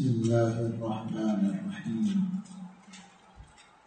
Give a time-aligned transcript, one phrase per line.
[0.00, 2.40] بسم الله الرحمن الرحيم.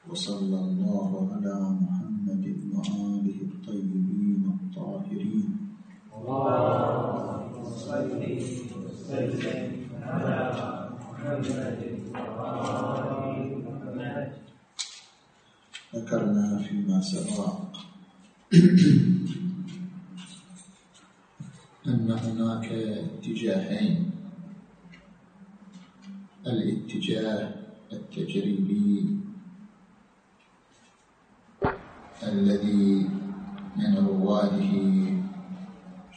[0.10, 5.50] وصلى الله على محمد وآله الطيبين الطاهرين.
[6.14, 10.38] اللهم صل وسلم على
[11.02, 11.82] محمد
[12.14, 14.30] وآل محمد
[15.98, 17.38] ذكرنا فيما سبق
[21.90, 22.68] أن هناك
[23.02, 24.13] اتجاهين.
[26.48, 27.56] الاتجاه
[27.94, 29.18] التجريبي
[32.24, 33.10] الذي
[33.76, 34.74] من رواده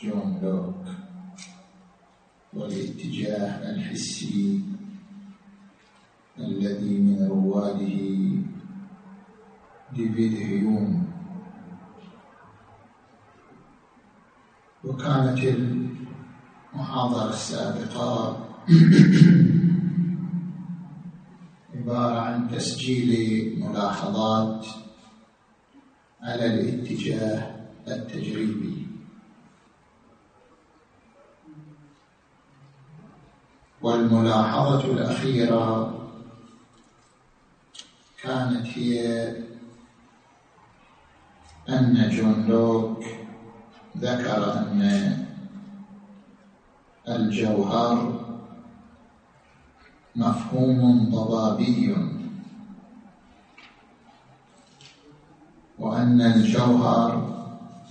[0.02, 0.84] جون لوك
[2.54, 4.60] والاتجاه الحسي
[6.38, 7.96] الذي من رواده
[9.92, 11.06] ديفيد هيوم
[14.84, 15.38] وكانت
[16.74, 18.46] المحاضرة السابقة
[21.86, 24.66] عبارة عن تسجيل ملاحظات
[26.22, 27.56] على الاتجاه
[27.88, 28.86] التجريبي.
[33.82, 35.92] والملاحظة الأخيرة
[38.22, 39.28] كانت هي
[41.68, 43.04] أن جون لوك
[43.98, 45.26] ذكر أن
[47.08, 48.25] الجوهر
[50.16, 51.96] مفهوم ضبابي
[55.78, 57.36] وأن الجوهر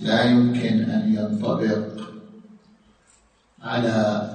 [0.00, 2.10] لا يمكن أن ينطبق
[3.62, 4.30] على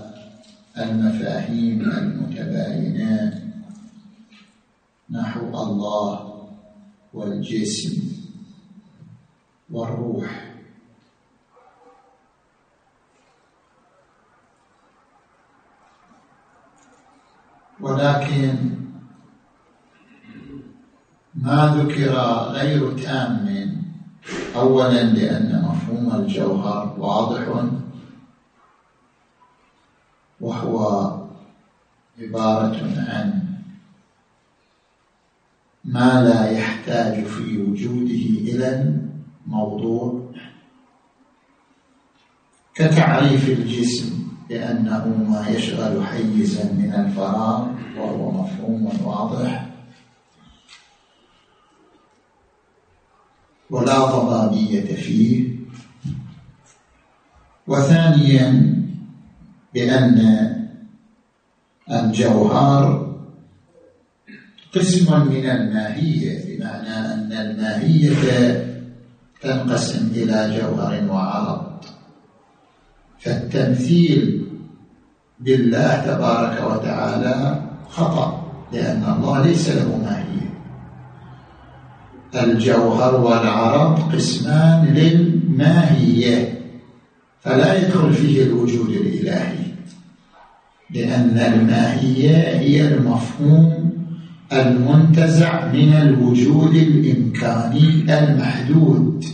[0.78, 3.42] المفاهيم المتباينة.
[5.10, 6.44] نحو الله
[7.14, 8.02] والجسم
[9.72, 10.51] والروح.
[17.82, 18.72] ولكن
[21.36, 22.14] ما ذكر
[22.52, 23.52] غير تام
[24.56, 27.66] اولا لأن مفهوم الجوهر واضح
[30.42, 31.12] وهو
[32.20, 33.42] عبارة عن
[35.86, 38.94] ما لا يحتاج في وجوده إلى
[39.48, 40.32] الموضوع
[42.76, 44.21] كتعريف الجسم.
[44.52, 47.68] لأنه ما يشغل حيزا من الفراغ
[47.98, 49.68] وهو مفهوم واضح.
[53.70, 55.56] ولا ضبابية فيه.
[57.68, 58.76] وثانيا
[59.74, 60.18] بأن
[61.92, 63.12] الجوهر
[64.76, 68.68] قسم من الماهية بمعنى أن الماهية
[69.42, 71.72] تنقسم إلى جوهر وعرض.
[73.20, 74.41] فالتمثيل
[75.42, 78.44] بالله تبارك وتعالى خطأ
[78.74, 80.52] لأن الله ليس له ماهية
[82.36, 86.60] الجوهر والعرض قسمان للماهية
[87.42, 89.62] فلا يدخل فيه الوجود الإلهي
[90.90, 93.92] لأن الماهية هي المفهوم
[94.54, 99.26] المنتزع من الوجود الإمكاني المحدود.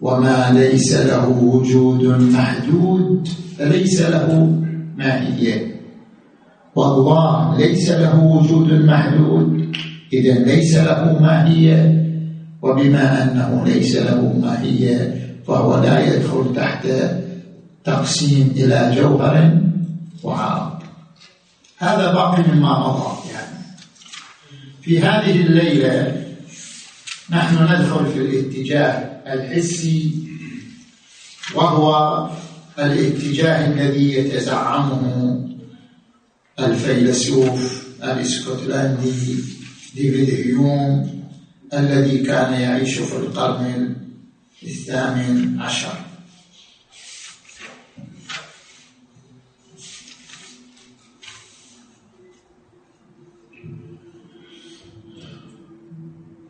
[0.00, 3.28] وما ليس له وجود محدود
[3.58, 4.62] فليس له
[4.96, 5.76] ماهية
[6.74, 9.76] والله ليس له وجود محدود.
[10.12, 12.06] إذا ليس له ماهية
[12.62, 16.86] وبما أنه ليس له ماهية فهو لا يدخل تحت
[17.84, 19.60] تقسيم إلى جوهر
[20.22, 20.72] وعرض.
[21.78, 23.56] هذا باقي مما مضى يعني.
[24.82, 26.22] في هذه الليلة
[27.30, 28.90] نحن ندخل في الاتجاه
[29.26, 30.14] الحسي
[31.54, 32.28] وهو
[32.78, 35.46] الاتجاه الذي يتزعمه
[36.58, 39.34] الفيلسوف الاسكتلندي
[39.94, 41.16] ديفيد هيوم
[41.74, 43.96] الذي كان يعيش في القرن
[44.62, 45.92] الثامن عشر.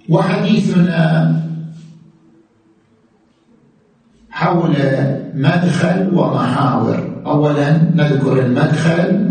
[0.09, 1.46] وحديثنا
[4.37, 4.77] حول
[5.35, 7.23] مدخل ومحاور.
[7.27, 9.31] اولا نذكر المدخل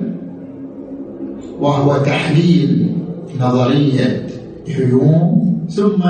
[1.59, 2.95] وهو تحليل
[3.39, 4.27] نظرية
[4.67, 6.03] هيوم ثم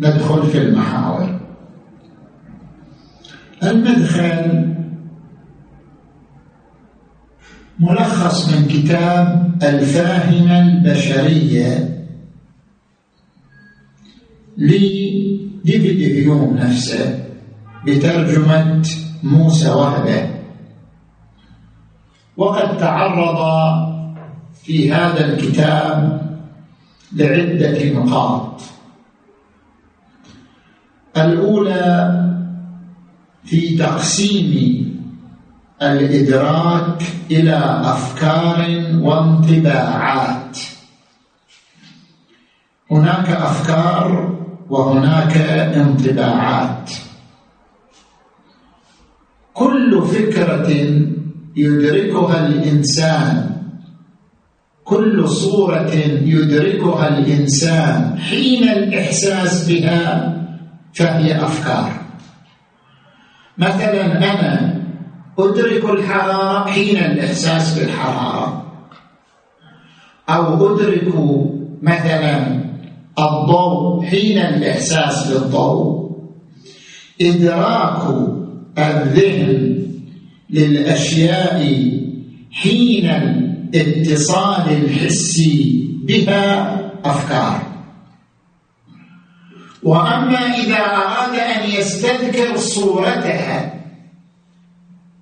[0.00, 1.40] ندخل في المحاور.
[3.62, 4.74] المدخل
[7.80, 11.98] ملخص من كتاب الفاهمه البشرية
[14.58, 17.21] لديفيد هيوم نفسه.
[17.86, 18.82] بترجمة
[19.22, 20.30] موسى وهبة.
[22.36, 23.38] وقد تعرض
[24.62, 26.22] في هذا الكتاب
[27.12, 28.60] لعدة نقاط.
[31.16, 32.18] الأولى
[33.44, 34.82] في تقسيم
[35.82, 38.58] الإدراك إلى أفكار
[39.00, 40.58] وانطباعات.
[42.90, 44.38] هناك أفكار
[44.70, 45.36] وهناك
[45.76, 46.90] انطباعات.
[49.54, 50.70] كل فكرة
[51.56, 53.50] يدركها الإنسان.
[54.84, 55.90] كل صورة
[56.24, 58.18] يدركها الإنسان.
[58.18, 60.34] حين الإحساس بها
[60.94, 61.92] فهي أفكار.
[63.58, 64.82] مثلا أنا
[65.38, 68.64] أدرك الحرارة حين الإحساس بالحرارة.
[70.28, 71.14] أو أدرك
[71.82, 72.62] مثلا
[73.18, 76.12] الضوء حين الإحساس بالضوء.
[77.20, 78.02] إدراك
[78.78, 79.82] الذهن
[80.50, 81.58] للأشياء
[82.52, 83.10] حين
[83.74, 87.62] الاتصال الحسي بها أفكار.
[89.82, 93.74] وأما إذا أراد أن يستذكر صورتها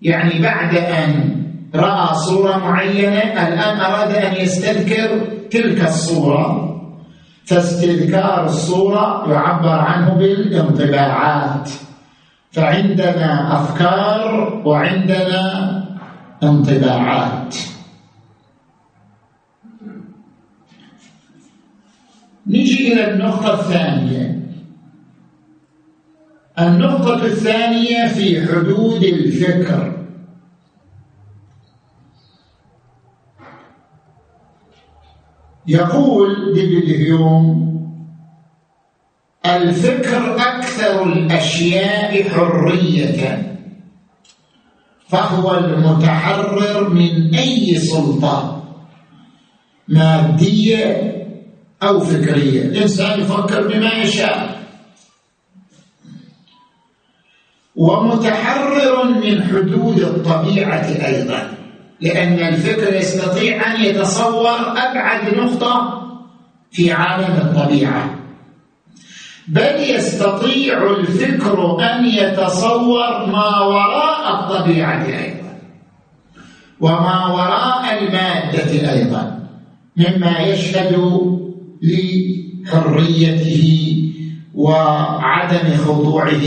[0.02, 1.40] يعني بعد أن
[1.74, 5.20] رأى صورة معينة الآن أراد أن يستذكر
[5.50, 6.70] تلك الصورة
[7.44, 11.70] فاستذكار الصورة يعبر عنه بالانطباعات.
[12.50, 15.70] فعندنا أفكار وعندنا
[16.42, 17.56] انطباعات.
[22.46, 24.40] نجي إلى النقطة الثانية.
[26.58, 30.06] النقطة الثانية في حدود الفكر.
[35.66, 37.06] يقول ديفيد
[39.46, 43.46] الفكر أكثر الأشياء حرية
[45.08, 48.64] فهو المتحرر من أي سلطة
[49.88, 51.12] مادية
[51.82, 52.62] أو فكرية.
[52.62, 54.60] الإنسان يفكر بما يشاء.
[57.76, 61.54] ومتحرر من حدود الطبيعة أيضا
[62.00, 66.02] لأن الفكر يستطيع أن يتصور أبعد نقطة
[66.70, 68.19] في عالم الطبيعة.
[69.50, 75.58] بل يستطيع الفكر أن يتصور ما وراء الطبيعة أيضا.
[76.80, 79.48] وما وراء المادة أيضا.
[79.96, 80.96] مما يشهد
[82.62, 83.66] لحريته
[84.54, 86.44] وعدم خضوعه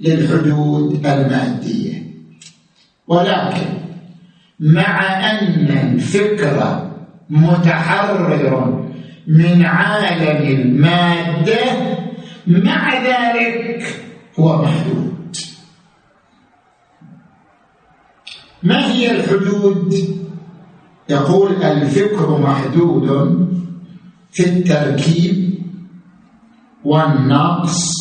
[0.00, 2.02] للحدود المادية.
[3.08, 3.66] ولكن
[4.60, 6.88] مع أن الفكر
[7.30, 8.84] متحرر
[9.26, 11.97] من عالم المادة
[12.48, 14.04] مع ذلك
[14.38, 15.36] هو محدود.
[18.62, 19.94] ما هي الحدود؟
[21.08, 23.08] يقول الفكر محدود
[24.32, 25.58] في التركيب
[26.84, 27.92] والنقص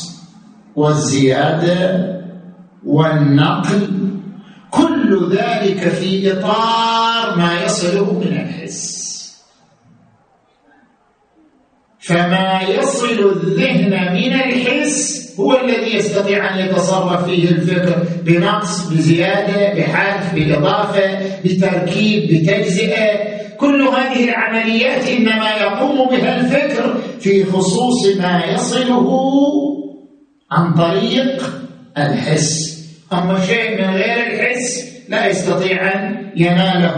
[0.75, 2.07] والزيادة
[2.85, 4.07] والنقل.
[4.71, 9.07] كل ذلك في إطار ما يصله من الحس
[12.07, 20.35] فما يصل الذهن من الحس هو الذي يستطيع أن يتصرف فيه الفكر بنقص بزيادة بحذف
[20.35, 23.37] بإضافة بتركيب بتجزئة.
[23.57, 29.09] كل هذه العمليات إنما يقوم بها الفكر في خصوص ما يصله
[30.51, 31.43] عن طريق
[31.97, 32.77] الحس.
[33.13, 36.97] أما شيء من غير الحس لا يستطيع أن يناله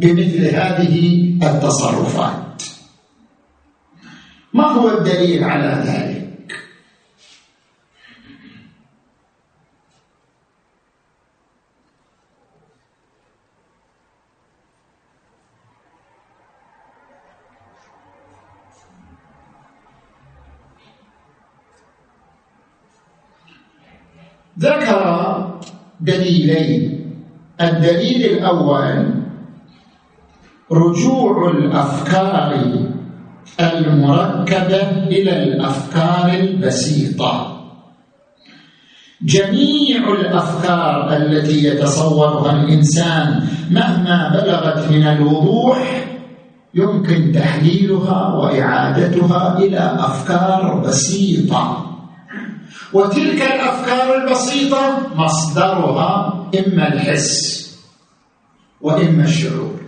[0.00, 2.43] بمثل هذه التصرفات.
[4.54, 6.24] ما هو الدليل على ذلك؟
[24.58, 25.60] ذكر
[26.00, 27.10] دليلين.
[27.60, 29.14] الدليل الأول
[30.72, 32.93] رجوع الأفكار
[33.60, 37.50] المركبة إلى الأفكار البسيطة.
[39.22, 46.04] جميع الأفكار التي يتصورها الإنسان مهما بلغت من الوضوح
[46.74, 51.90] يمكن تحليلها وإعادتها إلى أفكار بسيطة.
[52.92, 56.34] وتلك الأفكار البسيطة مصدرها
[56.66, 57.64] إما الحس
[58.80, 59.83] وإما الشعور.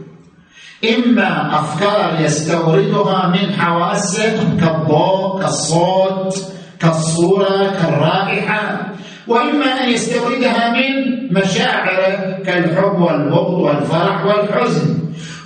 [0.84, 8.92] إما أفكار يستوردها من حواسه كالضوء كالصوت كالصورة كالرائحة
[9.28, 14.98] وإما أن يستوردها من مشاعره كالحب والبغض والفرح والحزن.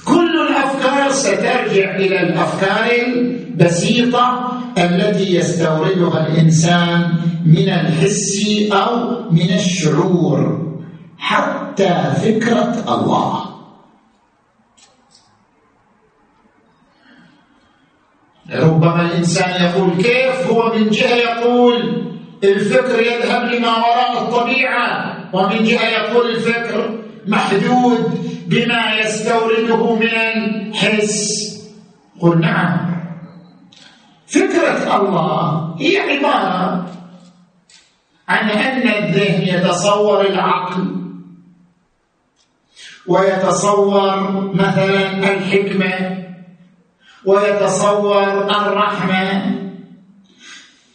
[0.04, 7.12] كل الأفكار وسترجع إلى الأفكار البسيطة التي يستوردها الإنسان
[7.46, 8.38] من الحس
[8.72, 10.60] أو من الشعور
[11.18, 13.49] حتى فكرة الله.
[18.52, 22.06] ربما الإنسان يقول كيف هو من جهة يقول
[22.44, 31.50] الفكر يذهب لما وراء الطبيعة ومن جهة يقول الفكر محدود بما يستورده من الحس.
[32.20, 32.90] قل نعم.
[34.26, 36.86] فكرة الله هي عبارة
[38.28, 40.96] عن أن الذهن يتصور العقل
[43.06, 46.29] ويتصور مثلا الحكمة.
[47.26, 49.56] ويتصور الرحمة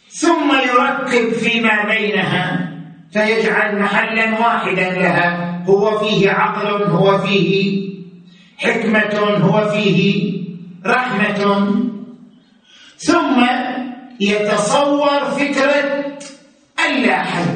[0.08, 2.72] ثم يركب فيما بينها
[3.12, 5.62] فيجعل محلا واحدا لها.
[5.66, 7.86] هو فيه عقل هو فيه
[8.58, 10.32] حكمة هو فيه
[10.86, 11.66] رحمة.
[12.98, 13.46] ثم
[14.20, 16.06] يتصور فكرة
[16.88, 17.55] اللاحد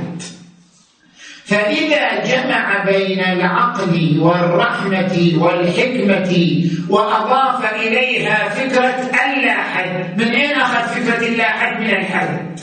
[1.50, 11.80] فإذا جمع بين العقل والرحمة والحكمة وأضاف إليها فكرة اللاحد من أين أخذ فكرة اللاحد
[11.80, 12.60] من الحد؟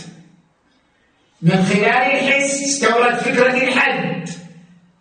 [1.41, 4.29] من خلال الحس استورد فكرة الحد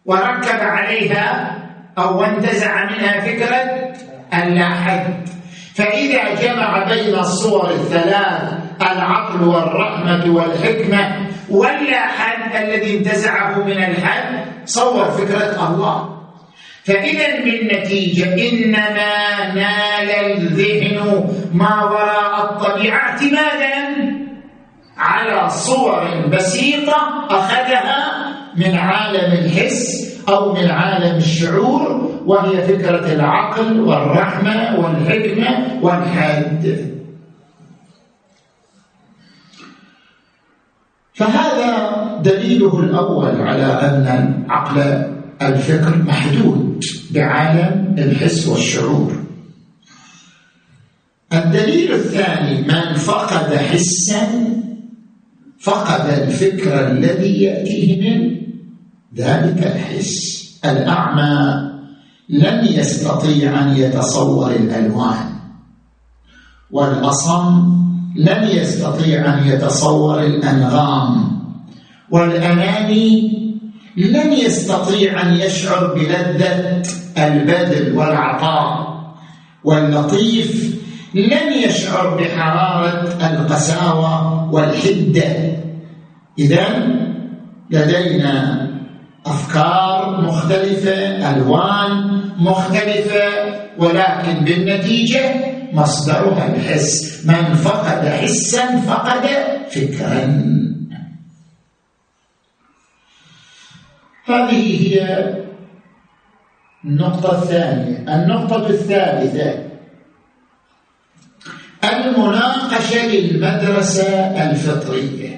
[0.07, 1.59] وركب عليها
[1.99, 3.93] أو وانتزع منها فكرة
[4.35, 5.28] اللاحد.
[5.75, 8.52] فإذا جمع بين الصور الثلاث
[8.83, 16.17] العقل والرحمة والحكمة واللاحد الذي انتزعه من الحد صور فكرة الله.
[16.85, 23.76] فإذا بالنتيجة إنما نال الذهن ما وراء الطبيعة اعتمادا
[24.99, 28.26] على صور بسيطة أخذها
[28.57, 36.96] من عالم الحس أو من عالم الشعور وهي فكرة العقل والرحمة والحكمة والحد.
[41.16, 41.70] فهذا
[42.23, 44.78] دليله الأول على أن عقل
[45.42, 49.12] الفكر محدود بعالم الحس والشعور.
[51.32, 54.28] الدليل الثاني من فقد حسا
[55.61, 58.37] فقد الفكر الذي يأتيه من
[59.16, 60.37] ذلك الحس.
[60.64, 61.70] الأعمى
[62.28, 65.26] لن يستطيع أن يتصور الألوان
[66.70, 67.86] والأصم
[68.16, 71.37] لن يستطيع أن يتصور الأنغام
[72.11, 73.37] والأناني
[73.96, 76.82] لن يستطيع أن يشعر بلذة
[77.18, 78.96] البذل والعطاء
[79.64, 80.76] واللطيف
[81.14, 85.56] لن يشعر بحرارة القساوة والحدة.
[86.38, 86.66] إذا
[87.70, 88.66] لدينا
[89.26, 93.23] أفكار مختلفة ألوان مختلفة
[93.78, 97.26] ولكن بالنتيجة مصدرها الحس.
[97.26, 99.26] من فقد حسا فقد
[99.70, 100.46] فكرا.
[104.26, 105.35] هذه هي
[106.85, 107.99] النقطة الثانية.
[108.14, 109.66] النقطة الثالثة.
[111.85, 114.08] المناقشة للمدرسة
[114.50, 115.37] الفطرية.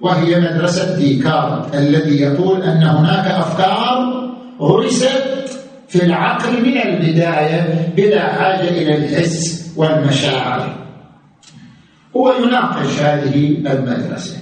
[0.00, 4.28] وهي مدرسة ديكارت الذي يقول أن هناك أفكار
[4.60, 5.47] غرست
[5.88, 10.86] في العقل من البداية بلا حاجة إلى الحس والمشاعر.
[12.16, 14.36] هو يناقش هذه المدرسة.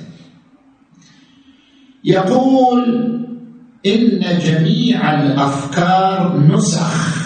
[2.04, 2.82] يقول
[3.86, 7.16] إن جميع الأفكار نسخ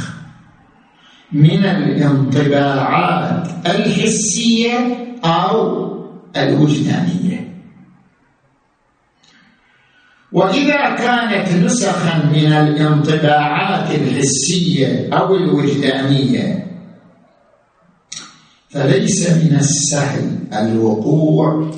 [1.33, 4.79] من الانطباعات الحسية
[5.25, 5.91] أو
[6.37, 7.50] الوجدانية.
[10.33, 16.67] وإذا كانت نسخا من الانطباعات الحسية أو الوجدانية
[18.71, 21.71] فليس من السهل الوقوع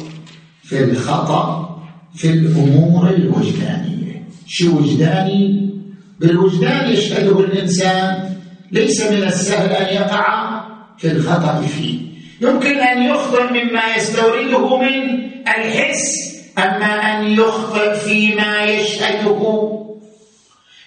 [0.62, 1.68] في الخطأ
[2.14, 5.72] في الأمور الوجدانية شو وجداني؟
[6.20, 8.34] بالوجدان يشهده الإنسان
[8.72, 10.60] ليس من السهل أن يقع
[10.98, 11.98] في الخطأ فيه
[12.40, 19.72] يمكن أن يخطئ مما يستورده من الحس أما أن يخطئ فيما يشهده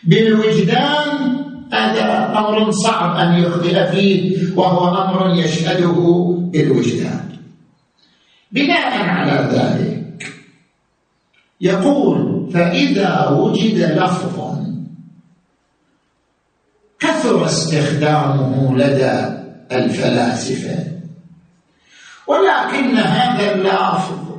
[0.03, 1.35] بالوجدان
[1.73, 7.29] هذا أمر صعب أن يخطئ فيه وهو أمر يشهده بالوجدان.
[8.51, 10.33] بناء على ذلك
[11.61, 14.55] يقول فإذا وجد لفظ
[16.99, 19.35] كثر استخدامه لدى
[19.71, 20.85] الفلاسفة
[22.27, 24.34] ولكن هذا اللفظ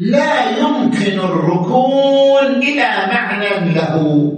[0.00, 4.32] لا يمكن الركون إلى معنى له.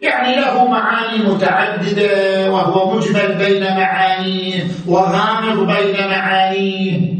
[0.00, 7.14] يعني له معاني متعددة وهو مجمل بين معانيه وغامض بين معانيه.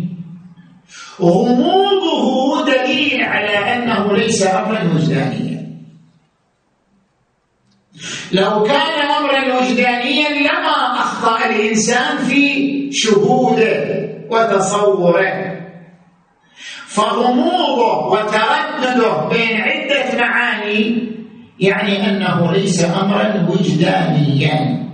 [1.21, 5.67] غموضه دليل على أنه ليس أمرا وجدانيا.
[8.33, 15.54] لو كان أمرا وجدانيا لما أخطأ الإنسان في شهوده وتصوره.
[16.95, 21.15] فغموضه وتردده بين عدة معاني
[21.61, 24.85] يعني أنه ليس أمرا وجدانيا.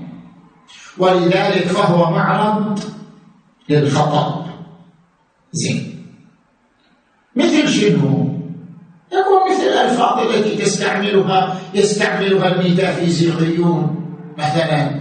[0.99, 2.78] ولذلك فهو معرض
[3.69, 4.47] للخطأ.
[5.52, 6.04] زين.
[7.37, 8.30] مثل شنو؟
[9.12, 13.97] يقول مثل الألفاظ التي تستعملها يستعملها الميتافيزيقيون
[14.38, 15.00] مثلا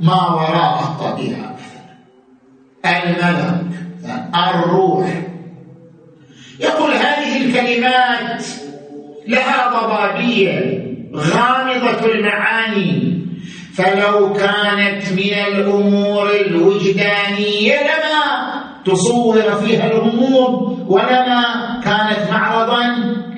[0.00, 1.56] ما وراء الطبيعة؟
[2.86, 3.70] الملك
[4.34, 5.29] الروح.
[6.60, 8.46] يقول هذه الكلمات
[9.28, 13.20] لها ضبابية غامضة المعاني.
[13.74, 18.50] فلو كانت من الأمور الوجدانية لما
[18.84, 22.82] تصور فيها الغموض ولما كانت معرضا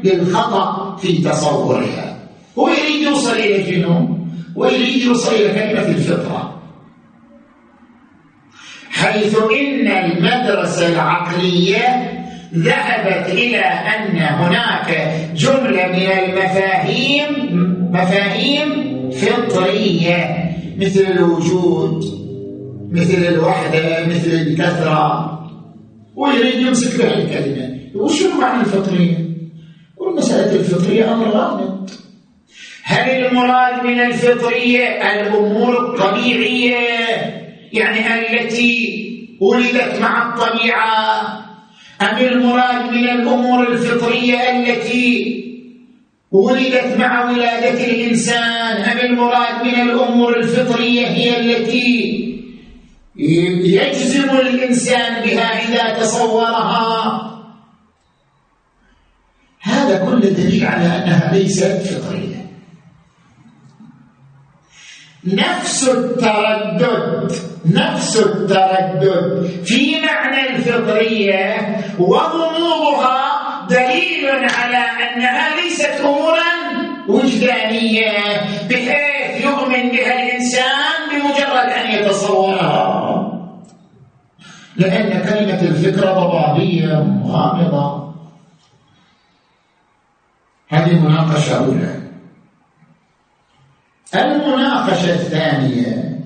[0.05, 2.29] للخطأ في تصورها.
[2.59, 4.19] هو يريد يوصل إلى شنو؟
[4.57, 6.63] ويريد يوصل إلى كلمة الفطرة.
[8.91, 12.22] حيث إن المدرسة العقلية
[12.57, 17.29] ذهبت إلى أن هناك جملة من المفاهيم
[17.93, 22.05] مفاهيم فطرية مثل الوجود
[22.91, 25.29] مثل الوحدة مثل الكثرة.
[26.17, 27.79] ويريد يمسك بها الكلمة.
[27.95, 29.17] وشو معنى الفطرية؟
[29.97, 31.91] والمسألة الفطرية أمر غامض.
[32.85, 36.77] هل المراد من الفطرية الأمور الطبيعية؟
[37.73, 39.03] يعني التي
[39.41, 41.52] ولدت مع الطبيعة.
[42.03, 45.43] أم المراد من الأمور الفطرية التي
[46.33, 52.23] ولدت مع ولادة الإنسان؟ أم المراد من الأمور الفطرية هي التي
[53.17, 57.29] يجزم الإنسان بها إذا تصورها؟
[59.61, 62.42] هذا كل دليل على أنها ليست فطرية.
[65.25, 67.33] نفس التردد
[67.67, 69.47] نفس التردد.
[69.65, 73.23] في معنى الفطرية وغموضها
[73.69, 76.53] دليل على أنها ليست أمورا
[77.09, 78.13] وجدانية
[78.71, 83.13] بحيث يؤمن بها الإنسان بمجرد أن يتصورها.
[84.77, 88.15] لأن كلمة الفكرة ضبابية غامضة
[90.69, 92.02] هذه مناقشة أولى.
[94.15, 96.19] المناقشة الثانية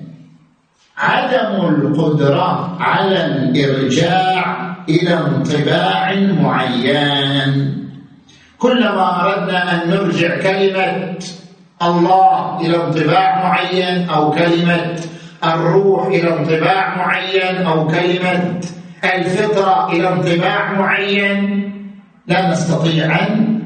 [0.97, 7.73] عدم القدرة على الإرجاع إلى انطباع معين.
[8.57, 11.17] كلما أردنا أن نرجع كلمة
[11.81, 14.95] الله إلى انطباع معين أو كلمة
[15.43, 18.61] الروح إلى انطباع معين أو كلمة
[19.15, 21.71] الفطرة إلى انطباع معين
[22.27, 23.56] لا نستطيع أن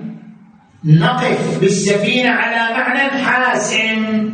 [0.85, 4.29] نقف بالسفينة على معنى حاسم.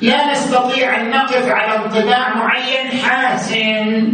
[0.00, 4.12] لا نستطيع أن نقف على انطباع معين حاسم.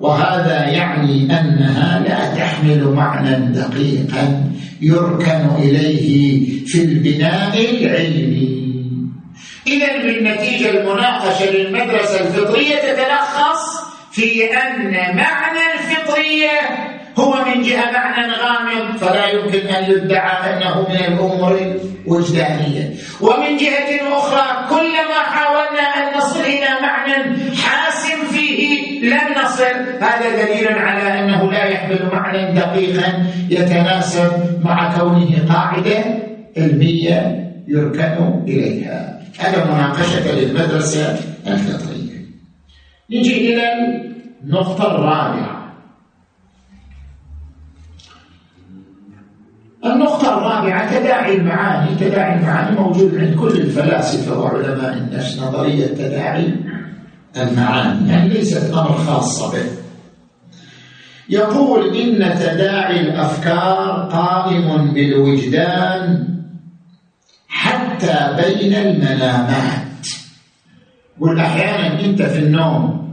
[0.00, 8.60] وهذا يعني أنها لا تحمل معنى دقيقا يركن إليه في البناء العلمي.
[9.66, 13.80] إذا بالنتيجة المناقشة للمدرسة الفطرية تتلخص
[14.12, 20.96] في أن معنى الفطرية هو من جهة معنى غامض فلا يمكن أن يدعى أنه من
[20.96, 21.58] الأمور
[22.06, 22.94] الوجدانية.
[23.20, 29.64] ومن جهة أخرى كلما حاولنا أن نصل إلى معنى حاسم فيه لم نصل.
[30.00, 34.30] هذا دليل على أنه لا يحمل معنى دقيقا يتناسب
[34.64, 36.04] مع كونه قاعدة
[36.56, 39.20] علمية يركن إليها.
[39.38, 42.20] هذا مناقشة للمدرسة الفطرية.
[43.10, 43.72] نجي إلى
[44.44, 45.59] النقطة الرابعة.
[49.84, 54.38] النقطة الرابعة تداعي المعاني تداعي المعاني موجود عند كل الفلاسفة.
[54.38, 56.54] وعلماء النفس نظرية تداعي
[57.36, 59.64] المعاني يعني ليست أمر خاصة به.
[61.28, 66.28] يقول إن تداعي الأفكار قائم بالوجدان
[67.48, 70.06] حتى بين المنامات
[71.18, 73.10] والأحيانا أنت في النوم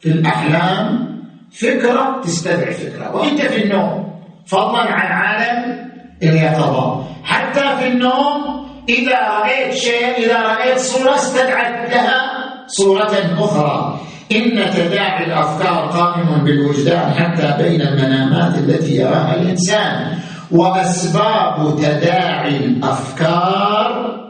[0.00, 1.08] في الأحلام
[1.52, 4.12] فكرة تستدعي فكرة وأنت في النوم
[4.46, 5.91] فضلا عن عالم
[6.22, 12.20] اليقظة حتى في النوم إذا رأيت شيء إذا رأيت صورة استدعت لها
[12.66, 14.00] صورة أخرى.
[14.32, 20.18] إن تداعي الأفكار قائم بالوجدان حتى بين المنامات التي يراها الإنسان.
[20.50, 24.20] وأسباب تداعي الأفكار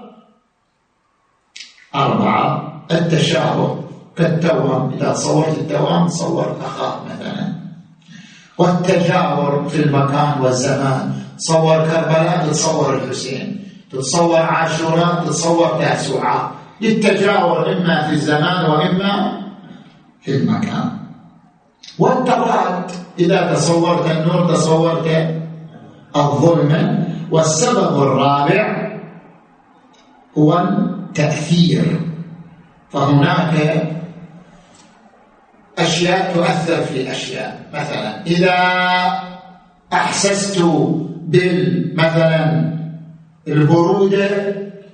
[1.94, 2.72] أربعة.
[2.90, 3.78] التشابه.
[4.16, 7.52] كالتوهم إذا صورت التوهم صورت أخاك مثلا.
[8.58, 11.21] والتجاور في المكان والزمان.
[11.38, 16.52] صور كربلاء تتصور الحسين تتصور عاشوراء تتصور تاسوعاء.
[16.80, 19.40] للتجاور إما في الزمان وإما
[20.20, 20.98] في المكان.
[21.98, 25.06] والتضاد إذا تصورت النور تصورت
[26.16, 26.72] الظلم.
[27.30, 28.98] والسبب الرابع
[30.38, 32.00] هو التأثير.
[32.90, 33.82] فهناك
[35.78, 37.60] أشياء تؤثر في أشياء.
[37.74, 38.56] مثلا إذا
[39.92, 40.60] أحسست
[41.94, 42.72] مثلا
[43.48, 44.28] البرودة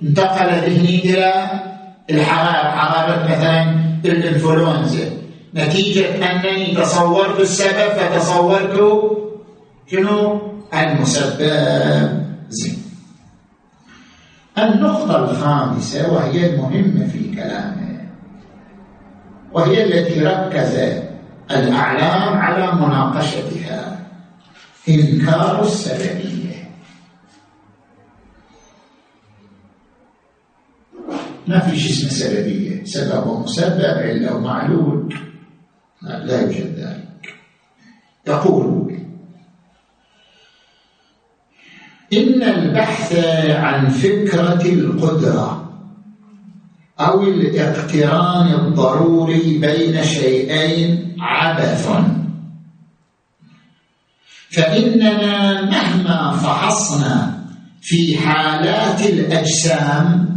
[0.02, 1.50] انتقل ذهني إلى
[2.10, 5.10] الحرارة حرارة مثلا الإنفلونزا.
[5.54, 8.76] نتيجة أنني تصورت السبب فتصورت
[9.90, 10.40] شنو؟
[10.74, 11.40] المسبب.
[12.48, 12.78] زين.
[14.58, 18.00] النقطة الخامسة وهي المهمة في كلامه.
[19.52, 20.74] وهي التي ركز
[21.50, 23.97] الأعلام على مناقشتها.
[24.88, 26.68] إنكار السببية.
[31.46, 32.84] ما في شيء اسمه سببية.
[32.84, 35.14] سبب ومسبب علة ومعلول
[36.02, 37.34] لا يوجد ذلك.
[38.26, 38.98] يقول
[42.12, 43.12] إن البحث
[43.48, 45.64] عن فكرة القدرة
[47.00, 52.17] أو الاقتران الضروري بين شيئين عبث.
[54.50, 57.38] فإننا مهما فحصنا
[57.82, 60.28] في حالات الأجسام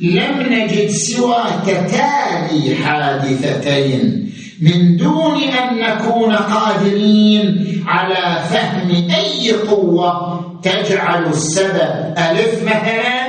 [0.00, 11.26] لم نجد سوى تتالي حادثتين من دون أن نكون قادرين على فهم أي قوة تجعل
[11.26, 13.28] السبب ألف مثلا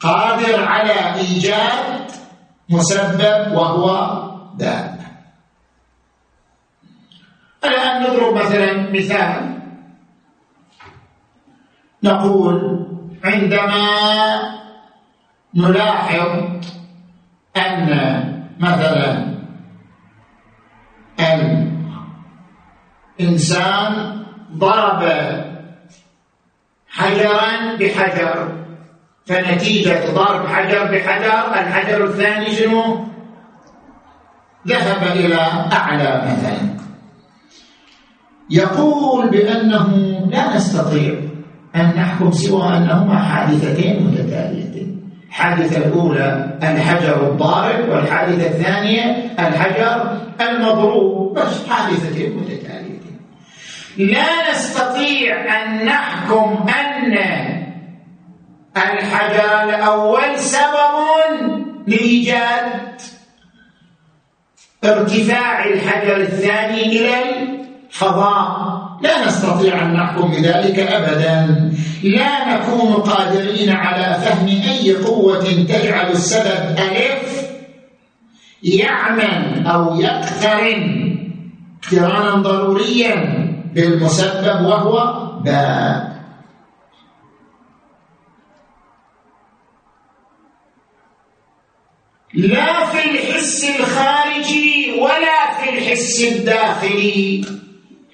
[0.00, 2.10] قادر على إيجاد
[2.68, 4.22] مسبب وهو
[4.58, 5.03] دابة
[7.64, 9.58] الآن نضرب مثلا مثال
[12.02, 12.86] نقول
[13.24, 13.88] عندما
[15.54, 16.28] نلاحظ
[17.56, 17.88] أن
[18.60, 19.34] مثلا
[23.20, 25.02] الإنسان ضرب
[26.88, 28.64] حجرا بحجر
[29.26, 33.06] فنتيجة ضرب حجر بحجر الحجر الثاني شنو؟
[34.66, 35.40] ذهب إلى
[35.72, 36.73] أعلى مثلا
[38.50, 39.88] يقول بأنه
[40.30, 41.14] لا نستطيع
[41.76, 45.10] أن نحكم سوى أنهما حادثتين متتاليتين.
[45.28, 51.38] الحادثة الأولى الحجر الضارب والحادثة الثانية الحجر المضروب.
[51.38, 53.20] بس حادثتين متتاليتين.
[53.98, 57.18] لا نستطيع أن نحكم أن
[58.76, 60.94] الحجر الأول سبب
[61.86, 63.00] لإيجاد
[64.84, 67.53] ارتفاع الحجر الثاني إلى
[67.94, 71.70] الفضاء لا نستطيع أن نحكم بذلك أبدا.
[72.02, 77.50] لا نكون قادرين على فهم أي قوة تجعل السبب ألف
[78.62, 81.14] يعمل أو يقترن
[81.84, 83.14] اقترانا ضروريا
[83.74, 86.14] بالمسبب وهو باء.
[92.34, 97.44] لا في الحس الخارجي ولا في الحس الداخلي.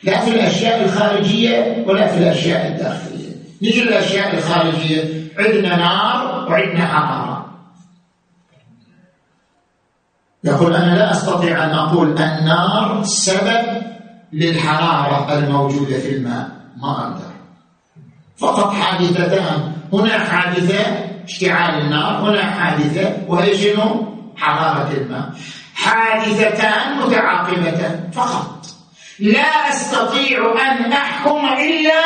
[0.02, 3.36] لا في الأشياء الخارجية ولا في الأشياء الداخلية.
[3.62, 7.46] نجي الأشياء الخارجية عندنا نار وعندنا حرارة
[10.44, 13.82] يقول أنا لا أستطيع أن أقول النار سبب
[14.32, 17.30] للحرارة الموجودة في الماء ما أقدر.
[18.36, 20.80] فقط حادثتان هنا حادثة
[21.24, 25.30] اشتعال النار هنا حادثة وهي شنو؟ حرارة الماء.
[25.74, 28.66] حادثتان متعاقبتان فقط.
[29.20, 32.02] لا أستطيع أن أحكم إلا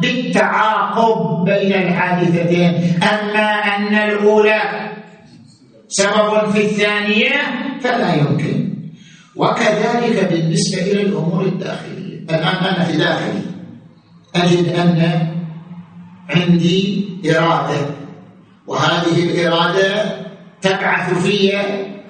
[0.00, 3.02] بالتعاقب بين الحادثتين.
[3.02, 4.90] أما أن الأولى
[5.88, 7.32] سبب في الثانية
[7.80, 8.74] فلا يمكن.
[9.36, 12.18] وكذلك بالنسبة إلى الأمور الداخلية.
[12.30, 13.42] الآن أنا في داخلي.
[14.34, 15.26] أجد أن
[16.30, 17.86] عندي إرادة
[18.66, 20.04] وهذه الإرادة
[20.62, 21.60] تبعث في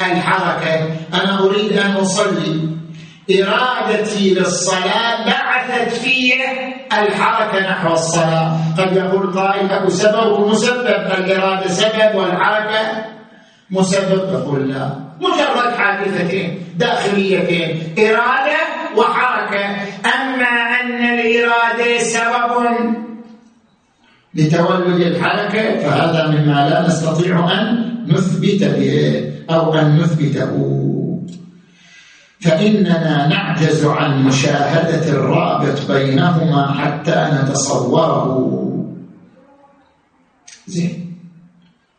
[0.03, 0.89] الحركة.
[1.15, 2.74] أنا أريد أن أصلي.
[3.31, 6.33] إرادتي للصلاة بعثت في
[6.93, 8.53] الحركة نحو الصلاة.
[8.79, 10.87] قد يقول قائل أبو سبب ومسبب
[11.19, 13.05] الإرادة سبب والحركة
[13.71, 14.33] مسبب.
[14.33, 14.91] يقول لا.
[15.21, 18.61] مجرد حادثتين داخليتين إرادة
[18.97, 19.65] وحركة.
[20.05, 22.53] أما أن الإرادة سبب
[24.35, 30.91] لتولد الحركة فهذا مما لا نستطيع أن نثبت به أو أن نثبته.
[32.45, 38.51] فإننا نعجز عن مشاهدة الرابط بينهما حتى نتصوره.
[40.67, 41.17] زين.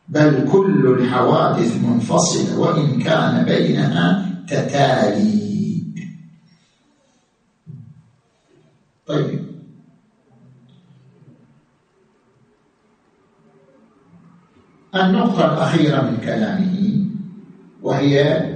[0.08, 5.82] بل كل الحوادث منفصلة وإن كان بينها تتالي.
[9.06, 9.46] طيب.
[14.94, 17.06] النقطة الأخيرة من كلامه
[17.82, 18.55] وهي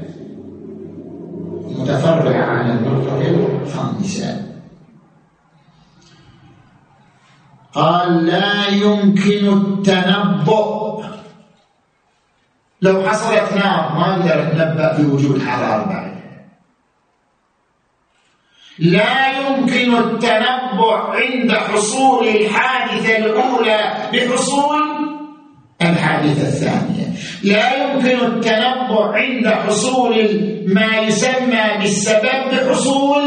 [1.80, 3.20] متفرعة عن النقطة
[3.62, 4.46] الخامسة.
[7.72, 11.04] قال لا يمكن التنبؤ.
[12.82, 16.10] لو حصلت نار ما نقدر نتنبأ بوجود حرارة بعدها
[18.78, 24.89] لا يمكن التنبؤ عند حصول الحادثة الأولى بحصول
[25.82, 27.06] الحادثة الثانية
[27.42, 30.14] لا يمكن التنبؤ عند حصول
[30.66, 33.22] ما يسمى بالسبب بحصول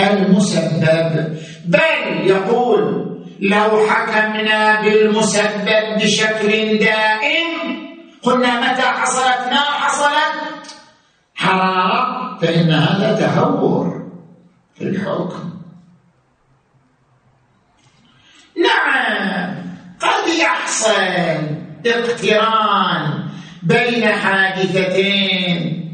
[0.00, 1.38] المسبب.
[1.66, 2.80] بل يقول
[3.40, 7.50] لو حكمنا بالمسبب بشكل دائم
[8.22, 10.76] قلنا متى حصلت نار حصلت؟
[11.34, 14.10] حرارة فإن هذا تهور
[14.74, 15.50] في الحكم.
[18.56, 19.59] نعم.
[20.00, 20.92] قد يحصل
[21.86, 23.28] اقتران
[23.62, 25.90] بين حادثتين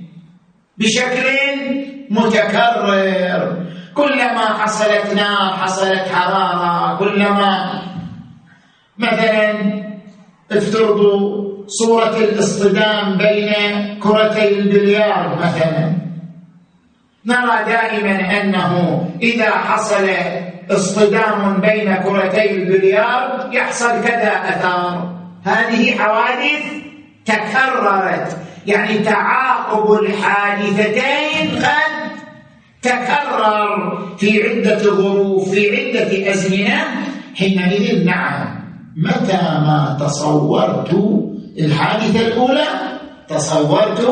[0.79, 1.27] بشكل
[2.11, 3.66] متكرر.
[3.95, 6.99] كلما حصلت نار حصلت حرارة.
[6.99, 7.83] كلما
[8.99, 9.55] مثلا
[10.53, 13.53] افترضوا صورة الاصطدام بين
[13.99, 15.97] كرتي البليار مثلا.
[17.27, 20.09] نرى دائما أنه إذا حصل
[20.70, 25.16] اصطدام بين كرتي البليار يحصل كذا أثار.
[25.44, 26.64] هذه حوادث
[27.24, 28.37] تكررت.
[28.66, 32.11] يعني تعاقب الحادثتين قد
[32.83, 36.85] تكرر في عدة ظروف في عدة أزمنة.
[37.37, 40.90] حينئذ نعم متى ما تصورت
[41.59, 42.66] الحادثة الأولى؟
[43.29, 44.09] تصورت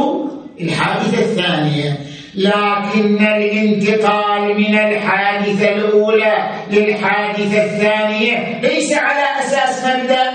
[0.60, 2.13] الحادثة الثانية.
[2.36, 10.32] لكن الانتقال من الحادثة الأولى للحادثة الثانية ليس على أساس مبدأ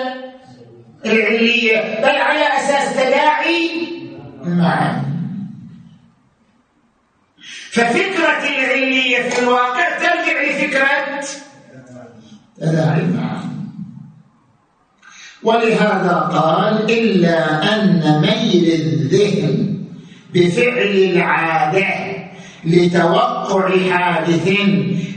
[1.05, 3.69] العلية بل على أساس تداعي
[4.45, 5.03] معا
[7.71, 10.87] ففكرة العلية في الواقع ترجع لفكرة
[12.57, 13.49] تداعي معا
[15.43, 19.78] ولهذا قال إلا أن ميل الذهن
[20.33, 22.19] بفعل العادة
[22.65, 24.53] لتوقع حادث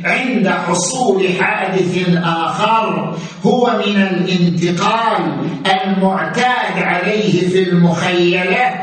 [0.04, 5.22] عند حصول حادث آخر هو من الانتقال
[5.66, 8.74] المعتاد عليه في المخيلة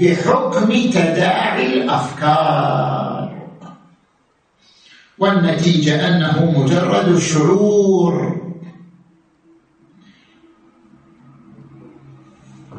[0.00, 3.38] بحكم تداعي الأفكار.
[5.18, 8.38] والنتيجة أنه مجرد شعور.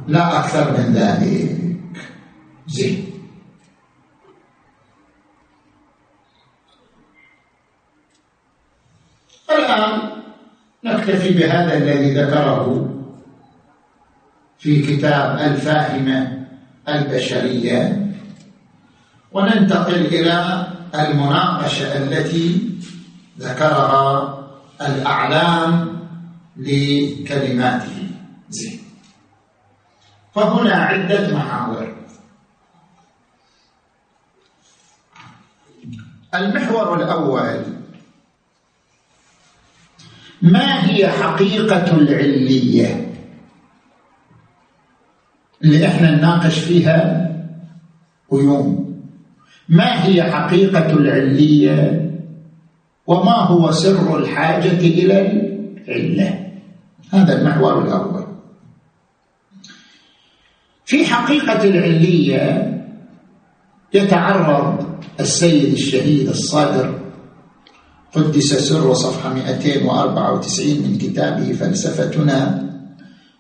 [0.08, 1.69] لا أكثر من ذلك.
[2.70, 3.10] زين
[9.50, 10.22] الآن
[10.84, 12.90] نكتفي بهذا الذي ذكره
[14.60, 16.48] في كتاب الفاهمة
[16.90, 18.08] البشرية
[19.32, 22.70] وننتقل إلى المناقشة التي
[23.40, 24.36] ذكرها
[24.82, 26.00] الأعلام
[26.58, 27.98] لكلماته.
[28.50, 28.80] زين.
[30.36, 31.96] فهنا عدة محاور.
[36.36, 37.64] المحور الأول.
[40.42, 43.14] ما هي حقيقة العلية؟
[45.64, 47.30] اللي إحنا نناقش فيها
[48.30, 48.90] ويوم
[49.70, 52.06] ما هي حقيقة العلية؟
[53.08, 55.22] وما هو سر الحاجة إلى
[55.88, 56.52] العلة؟
[57.14, 58.26] هذا المحور الأول.
[60.86, 62.66] في حقيقة العلية
[63.94, 64.89] يتعرض
[65.20, 67.00] السيد الشهيد الصادر
[68.14, 72.70] قدس سر صفحة 294 من كتابه فلسفتنا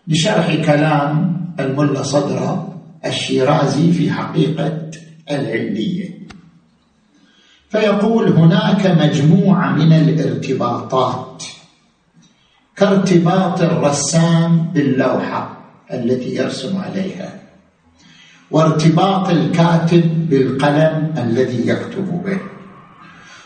[0.07, 2.67] لشرح كلام الملا صدر
[3.05, 4.91] الشيرازي في حقيقة
[5.31, 6.19] العلية
[7.69, 11.43] فيقول هناك مجموعة من الارتباطات
[12.75, 15.59] كارتباط الرسام باللوحة
[15.93, 17.39] التي يرسم عليها.
[18.51, 22.39] وارتباط الكاتب بالقلم الذي يكتب به.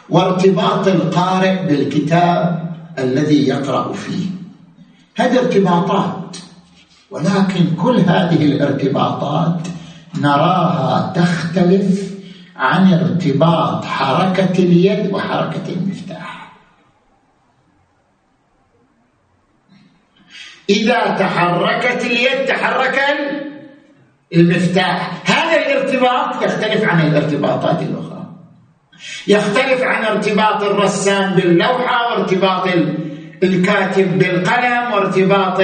[0.09, 4.25] وارتباط القارئ بالكتاب الذي يقرأ فيه.
[5.15, 6.37] هذه ارتباطات
[7.11, 9.67] ولكن كل هذه الارتباطات
[10.21, 12.13] نراها تختلف
[12.55, 16.53] عن ارتباط حركة اليد وحركة المفتاح.
[20.69, 22.99] إذا تحركت اليد تحرك
[24.33, 25.21] المفتاح.
[25.25, 28.27] هذا الارتباط يختلف عن الارتباطات الأخرى.
[29.27, 32.67] يختلف عن ارتباط الرسام باللوحة وارتباط
[33.43, 35.61] الكاتب بالقلم وارتباط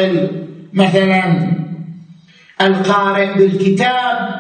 [0.74, 1.52] مثلا
[2.62, 4.40] القارئ بالكتاب.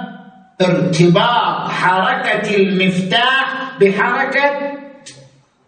[0.62, 4.78] ارتباط حركة المفتاح بحركة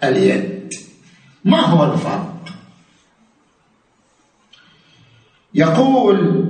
[0.03, 0.73] اليد.
[1.45, 2.35] ما هو الفرق؟
[5.53, 6.49] يقول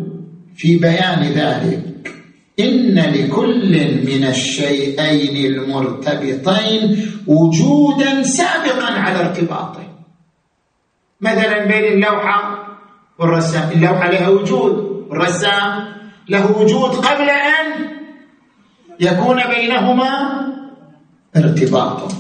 [0.56, 1.91] في بيان ذلك
[2.60, 3.72] إن لكل
[4.06, 6.82] من الشيئين المرتبطين
[7.28, 9.84] وجودا سابقا على ارتباطه
[11.22, 12.68] مثلا بين اللوحة
[13.20, 14.74] والرسام اللوحة لها وجود
[15.10, 15.94] والرسام
[16.30, 17.66] له وجود قبل أن
[19.00, 20.12] يكون بينهما
[21.36, 22.12] ارتباط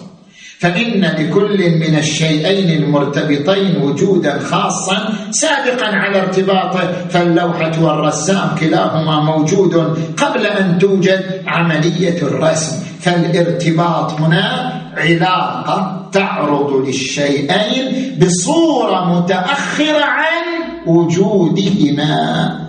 [0.61, 9.73] فإن لكل من الشيئين المرتبطين وجودا خاصا سابقا على ارتباطه فاللوحة والرسام كلاهما موجود
[10.17, 12.75] قبل أن توجد عملية الرسم.
[12.99, 20.45] فالارتباط هنا علاقة تعرض للشيئين بصورة متأخرة عن
[20.87, 22.59] وجودهما.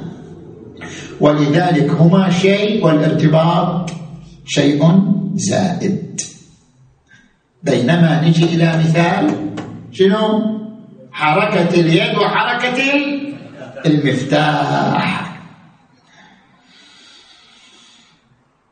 [1.20, 3.90] ولذلك هما شيء والارتباط
[4.46, 5.00] شيء
[5.34, 6.31] زائد.
[7.62, 9.50] بينما نجي إلى مثال
[9.92, 10.52] شنو؟
[11.12, 12.82] حركة اليد وحركة
[13.86, 15.32] المفتاح.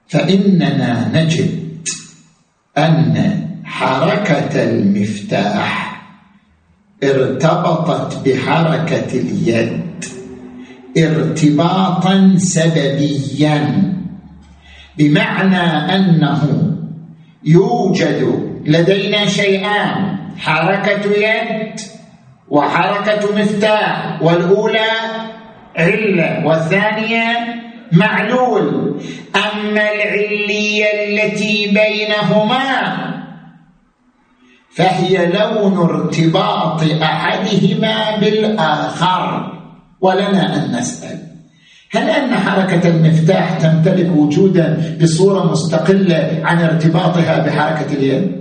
[0.09, 1.88] فإننا نجد
[2.79, 6.03] أن حركة المفتاح
[7.05, 10.05] ارتبطت بحركة اليد
[10.98, 13.92] ارتباطا سببيا
[14.98, 16.72] بمعنى أنه
[17.44, 21.81] يوجد لدينا شيئان حركة يد
[22.49, 24.91] وحركة مفتاح والأولى
[25.77, 27.55] علة والثانية
[27.93, 28.95] معلول
[29.37, 32.97] أما العلية التي بينهما
[34.71, 39.53] فهي لون ارتباط أحدهما بالآخر
[40.01, 41.19] ولنا أن نسأل
[41.93, 48.39] هل أن حركة المفتاح تمتلك وجودا بصورة مستقلة عن ارتباطها بحركة اليد؟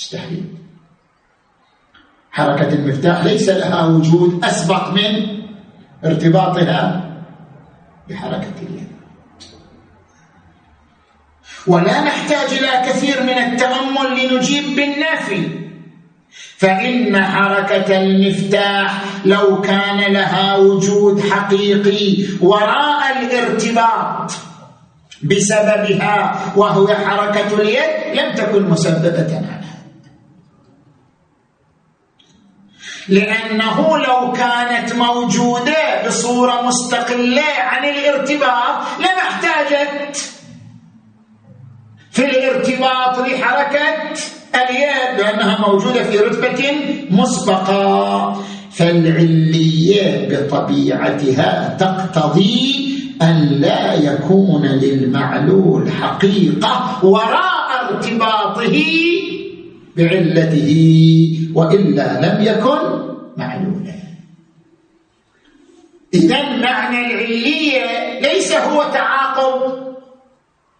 [0.00, 0.44] مستحيل.
[2.30, 5.42] حركة المفتاح ليس لها وجود أسبق من
[6.04, 7.10] ارتباطها
[8.08, 8.90] بحركة اليد.
[11.66, 15.48] ولا نحتاج إلى كثير من التأمل لنجيب بالنافي
[16.58, 24.32] فإن حركة المفتاح لو كان لها وجود حقيقي وراء الارتباط
[25.22, 29.59] بسببها وهو حركة اليد لم تكن مسببة عنها.
[33.10, 40.16] لأنه لو كانت موجودة بصورة مستقلة عن الارتباط لما احتاجت
[42.10, 44.12] في الارتباط لحركة
[44.54, 46.72] اليد لأنها موجودة في رتبة
[47.10, 48.42] مسبقة.
[48.72, 52.86] فالعلية بطبيعتها تقتضي
[53.22, 58.82] أن لا يكون للمعلول حقيقة وراء ارتباطه
[60.00, 60.70] بعلته
[61.54, 62.82] وإلا لم يكن
[63.36, 63.94] معلولا.
[66.14, 69.80] إذا معنى العلية ليس هو تعاقب.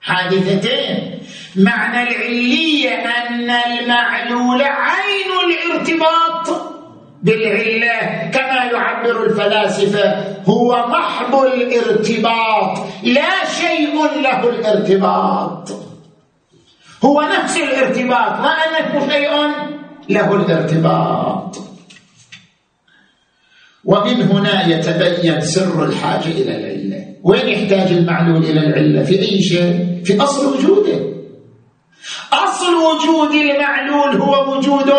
[0.01, 1.19] حادثتين.
[1.57, 6.47] معنى العلية أن المعلول عين الارتباط
[7.23, 15.80] بالعلة كما يعبر الفلاسفة هو محض الارتباط لا شيء له الارتباط.
[17.05, 19.31] هو نفس الارتباط ما أنه شيء
[20.09, 21.59] له الارتباط.
[23.85, 30.03] ومن هنا يتبين سر الحاجة إلى العلة وين يحتاج المعلول إلى العلة؟ في أي شيء؟
[30.05, 31.01] في أصل وجوده.
[32.33, 34.93] أصل وجود المعلول هو وجود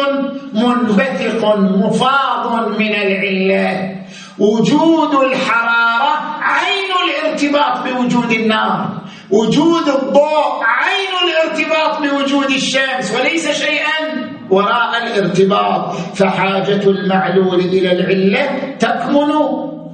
[0.54, 3.96] منبثق مفاض من العلة.
[4.40, 9.02] وجود الحرارة عين الارتباط بوجود النار.
[9.32, 14.32] وجود الضوء عين الارتباط بوجود الشمس وليس شيئا.
[14.50, 19.32] وراء الارتباط فحاجة المعلول إلى العلة تكمن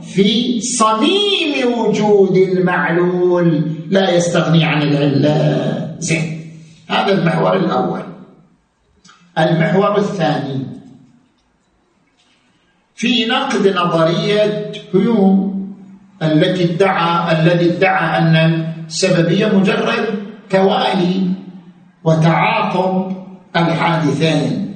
[0.02, 5.96] في صميم وجود المعلول لا يستغني عن العلة.
[6.00, 6.52] زين
[6.90, 8.04] هذا المحور الأول.
[9.38, 10.66] المحور الثاني.
[12.96, 15.48] في نقد نظرية هيوم
[16.24, 21.28] التي ادعى الذي ادعى أن السببية مجرد توالي
[22.04, 23.16] وتعاقب
[23.56, 24.76] الحادثين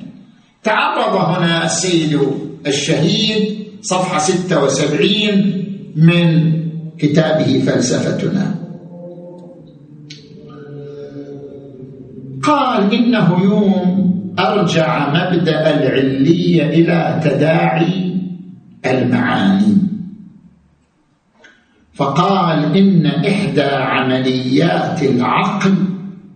[0.64, 2.20] تعرض هنا السيد
[2.68, 5.64] الشهيد صفحة 76
[5.96, 6.54] من
[6.98, 8.56] كتابه فلسفتنا.
[12.44, 18.16] قال إن هيوم أرجع مبدأ العلية إلى تداعي
[18.86, 19.78] المعاني.
[21.94, 25.76] فقال إن إحدى عمليات العقل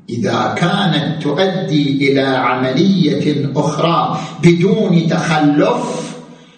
[0.10, 6.16] إذا كانت تؤدي إلى عملية أخرى بدون تخلف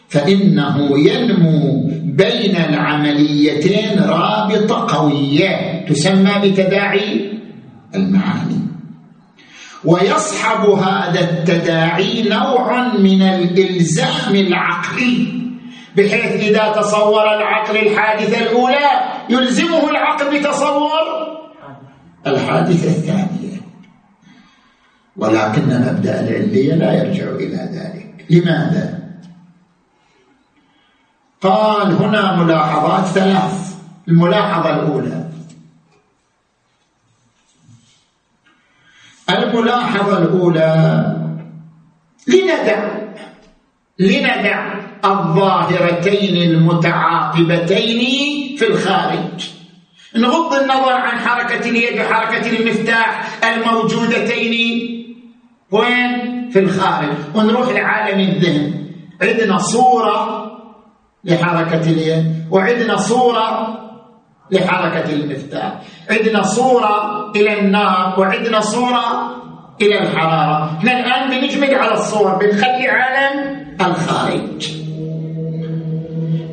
[0.09, 7.31] فإنه ينمو بين العمليتين رابطة قوية تسمى بتداعي
[7.95, 8.59] المعاني.
[9.85, 15.46] ويصحب هذا التداعي نوع من الإلزام العقلي.
[15.97, 18.87] بحيث إذا تصور العقل الحادثة الأولى
[19.29, 21.03] يلزمه العقل بتصور
[22.27, 23.61] الحادثة الثانية.
[25.17, 28.25] ولكن مبدأ العلية لا يرجع إلى ذلك.
[28.29, 28.99] لماذا؟
[31.41, 33.75] قال هنا ملاحظات ثلاث.
[34.07, 35.27] الملاحظة الأولى.
[39.29, 41.03] الملاحظة الأولى
[42.27, 42.97] لندع
[43.99, 48.01] لندع الظاهرتين المتعاقبتين
[48.57, 49.49] في الخارج.
[50.15, 54.53] نغض النظر عن حركة اليد وحركة المفتاح الموجودتين.
[55.71, 57.17] وين؟ في الخارج.
[57.35, 58.87] ونروح لعالم الذهن.
[59.21, 60.47] عندنا صورة
[61.23, 63.77] لحركة اليد وعندنا صورة
[64.51, 65.81] لحركة المفتاح.
[66.09, 69.35] عندنا صورة إلى النار وعندنا صورة
[69.81, 70.77] إلى الحرارة.
[70.77, 74.76] إحنا الآن بنجمد على الصور بنخلي عالم الخارج.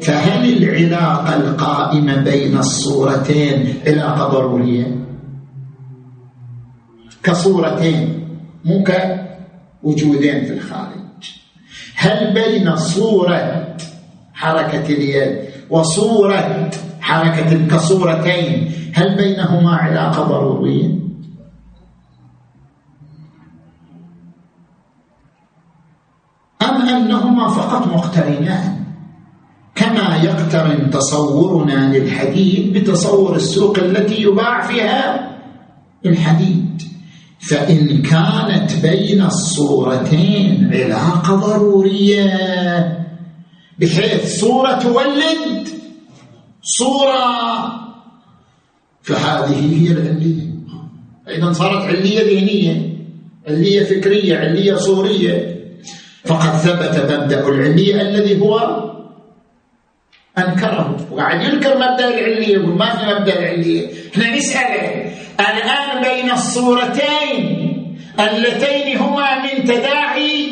[0.04, 4.96] فهل العلاقة القائمة بين الصورتين علاقة ضرورية
[7.22, 8.28] كصورتين
[8.64, 8.84] مو
[9.82, 10.94] كوجودين في الخارج.
[11.96, 13.76] هل بين صورة
[14.34, 15.38] حركة اليد
[15.70, 21.04] وصورة حركة كصورتين هل بينهما علاقة ضرورية
[26.62, 28.83] أم أنهما فقط مقترنان؟
[29.74, 35.30] كما يقترن تصورنا للحديد بتصور السوق التي يباع فيها
[36.06, 36.82] الحديد.
[37.38, 42.28] فإن كانت بين الصورتين علاقة ضرورية
[43.78, 45.68] بحيث صورة تولد
[46.62, 47.24] صورة.
[49.02, 50.54] فهذه هي العلية.
[51.28, 52.96] أيضا صارت علية ذهنية
[53.48, 55.54] علية فكرية علية صورية.
[56.24, 58.84] فقد ثبت مبدأ العلية الذي هو
[60.38, 60.96] أنكره.
[61.10, 67.60] وقاعد ينكر مبدأ العلية يقول ما في مبدأ العلية إحنا نسأله الآن بين الصورتين
[68.20, 70.48] اللتين هما من تداعي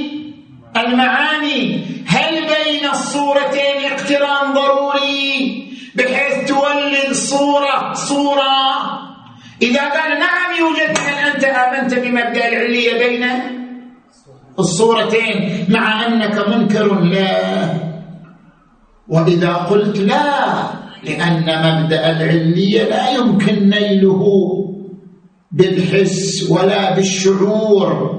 [0.76, 1.80] المعاني.
[2.06, 8.52] هل بين الصورتين اقتران ضروري بحيث تولد صورة صورة؟
[9.62, 13.28] إذا قال نعم يوجد من أنت آمنت بمبدأ العلية بين
[14.58, 17.00] الصورتين مع أنك منكر.
[17.00, 17.91] له
[19.12, 20.24] وإذا قلت لا
[21.04, 24.22] لأن مبدأ العلية لا يمكن نيله
[25.52, 28.12] بالحس ولا بالشعور.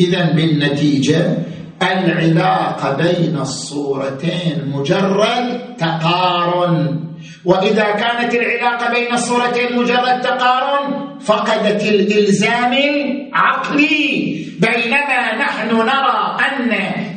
[0.00, 1.38] إذا بالنتيجة
[1.82, 7.11] العلاقة بين الصورتين مجرد تقارن.
[7.44, 16.70] وإذا كانت العلاقة بين الصورتين مجرد تقارن فقدت الإلزام العقلي بينما نحن نرى أن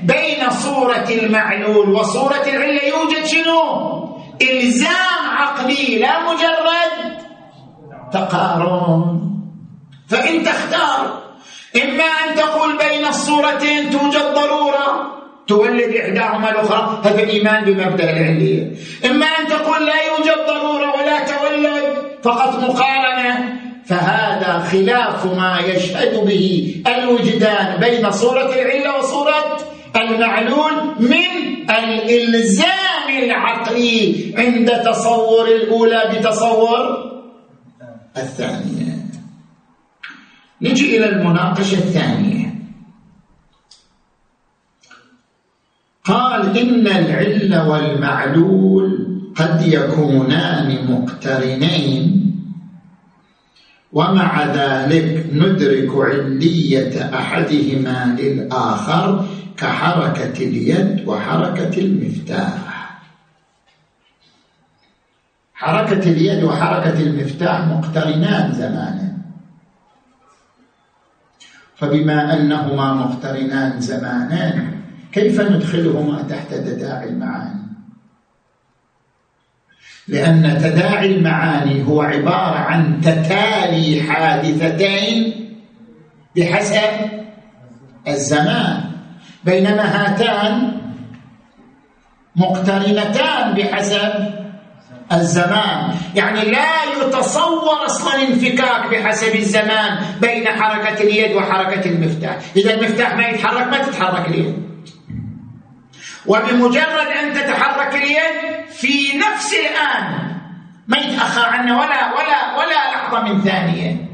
[0.03, 3.61] بين صورة المعلول وصورة العلة يوجد شنو؟
[4.41, 7.17] إلزام عقلي لا مجرد
[8.13, 9.21] تقارن
[10.09, 11.23] فإن تختار
[11.83, 15.11] إما أن تقول بين الصورتين توجد ضرورة
[15.47, 18.71] تولد إحداهما الأخرى هذا الإيمان بمبدأ العلية
[19.05, 21.83] إما أن تقول لا يوجد ضرورة ولا تولد
[22.23, 29.57] فقط مقارنة فهذا خلاف ما يشهد به الوجدان بين صورة العلة وصورة
[29.95, 37.11] المعلول من الإلزام العقلي عند تصور الأولى بتصور
[38.17, 38.95] الثانية.
[40.61, 42.54] نجي إلى المناقشة الثانية.
[46.05, 52.21] قال إن العلة والمعلول قد يكونان مقترنين.
[53.91, 59.25] ومع ذلك ندرك علية أحدهما للآخر
[59.57, 62.75] كحركة اليد وحركة المفتاح.
[65.53, 69.17] حركة اليد وحركة المفتاح مقترنان زمانا
[71.75, 74.74] فبما أنهما مقترنان زمانا
[75.15, 77.61] كيف ندخلهما تحت تداعي المعاني؟
[80.07, 85.33] لأن تداعي المعاني هو عبارة عن تتالي حادثتين
[86.35, 87.09] بحسب
[88.07, 88.83] الزمان.
[89.43, 90.71] بينما هاتان
[92.35, 94.13] مقترنتان بحسب
[95.11, 95.95] الزمان.
[96.15, 102.37] يعني لا يتصور أصلا انفكاك بحسب الزمان بين حركة اليد وحركة المفتاح.
[102.55, 104.64] إذا المفتاح ما يتحرك ما تتحرك اليد.
[106.27, 110.35] وبمجرد أن تتحرك اليد في نفس الآن
[110.87, 114.09] ما يتأخر عنه ولا ولا ولا لحظة من ثانية.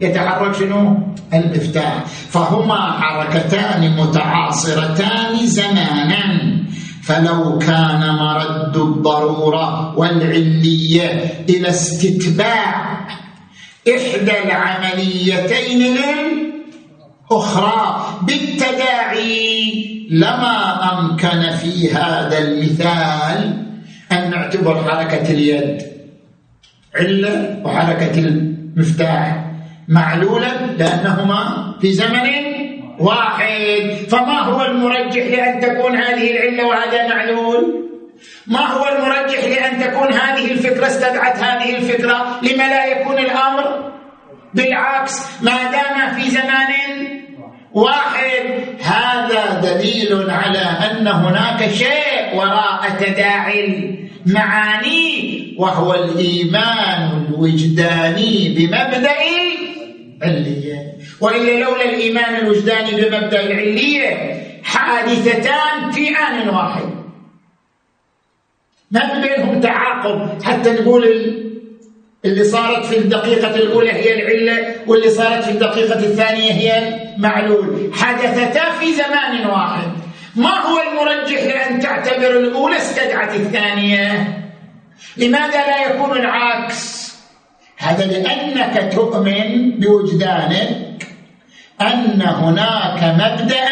[0.00, 0.98] يتحرك شنو؟
[1.34, 6.52] المفتاح فهما حركتان متعاصرتان زمانا.
[7.02, 13.00] فلو كان مرد الضرورة والعلية إلى استتباع
[13.88, 15.98] إحدى العمليتين
[17.32, 19.72] للاخرى بالتداعي
[20.10, 23.66] لما أمكن في هذا المثال
[24.12, 25.82] أن نعتبر حركة اليد
[26.96, 29.44] علة وحركة المفتاح
[29.88, 32.30] معلولا لأنهما في زمن
[32.98, 33.92] واحد.
[34.08, 37.88] فما هو المرجح لأن تكون هذه العلة وهذا معلول؟
[38.46, 43.92] ما هو المرجح لأن تكون هذه الفكرة استدعت هذه الفكرة؟ لما لا يكون الأمر
[44.54, 46.72] بالعكس ما دام في زمان
[47.74, 48.42] واحد
[48.80, 53.94] هذا دليل على أن هناك شيء وراء تداعي
[54.26, 59.16] المعاني وهو الإيمان الوجداني بمبدأ
[60.22, 66.82] العلية وإلا لولا الإيمان الوجداني بمبدأ العلية حادثتان في آن واحد.
[68.90, 71.04] ما بينهم تعاقب حتى نقول
[72.24, 76.78] اللي صارت في الدقيقة الأولى هي العلة واللي صارت في الدقيقة الثانية هي
[77.16, 77.90] المعلول.
[77.94, 79.92] حدثتا في زمان واحد.
[80.36, 84.38] ما هو المرجح لأن تعتبر الأولى استدعت الثانية؟
[85.16, 87.12] لماذا لا يكون العكس؟
[87.78, 91.06] هذا لأنك تؤمن بوجدانك
[91.80, 93.68] أن هناك مبدأ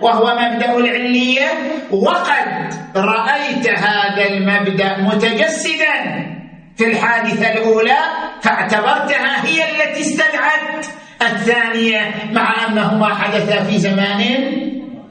[0.00, 1.48] وهو مبدأ العلية
[1.90, 6.34] وقد رأيت هذا المبدأ متجسدا.
[6.76, 7.98] في الحادثة الأولى
[8.42, 10.86] فاعتبرتها هي التي استدعت.
[11.22, 14.22] الثانية مع أنهما حدثا في زمان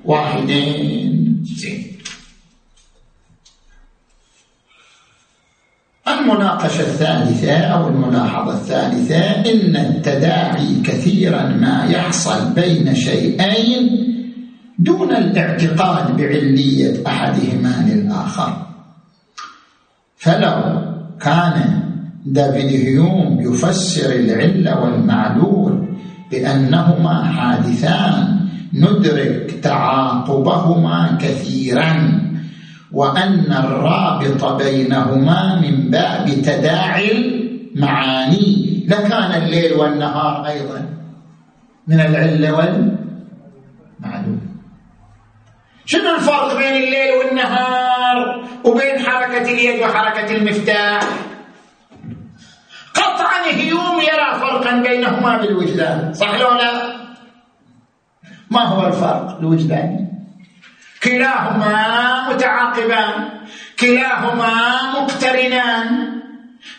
[0.06, 1.98] واحدين زين.
[6.08, 13.90] المناقشة الثالثة أو الملاحظة الثالثة إن التداعي كثيرا ما يحصل بين شيئين
[14.80, 18.66] دون الاعتقاد بعلية أحدهما للآخر.
[20.18, 20.93] فلو
[21.24, 21.80] كان
[22.26, 25.88] دافيد هيوم يفسر العلة والمعلول
[26.32, 28.40] بأنهما حادثان
[28.74, 32.20] ندرك تعاقبهما كثيرا
[32.92, 37.12] وأن الرابط بينهما من باب تداعي
[37.76, 40.90] المعاني لكان الليل والنهار أيضا
[41.88, 44.53] من العلة والمعلوم
[45.86, 51.04] شنو الفرق بين الليل والنهار وبين حركة اليد وحركة المفتاح؟
[52.94, 56.94] قطعا هيوم يرى فرقا بينهما بالوجدان صح ولا لا؟
[58.52, 60.10] ما هو الفرق الوجداني
[61.04, 63.30] كلاهما متعاقبان
[63.80, 64.52] كلاهما
[64.92, 66.14] مقترنان.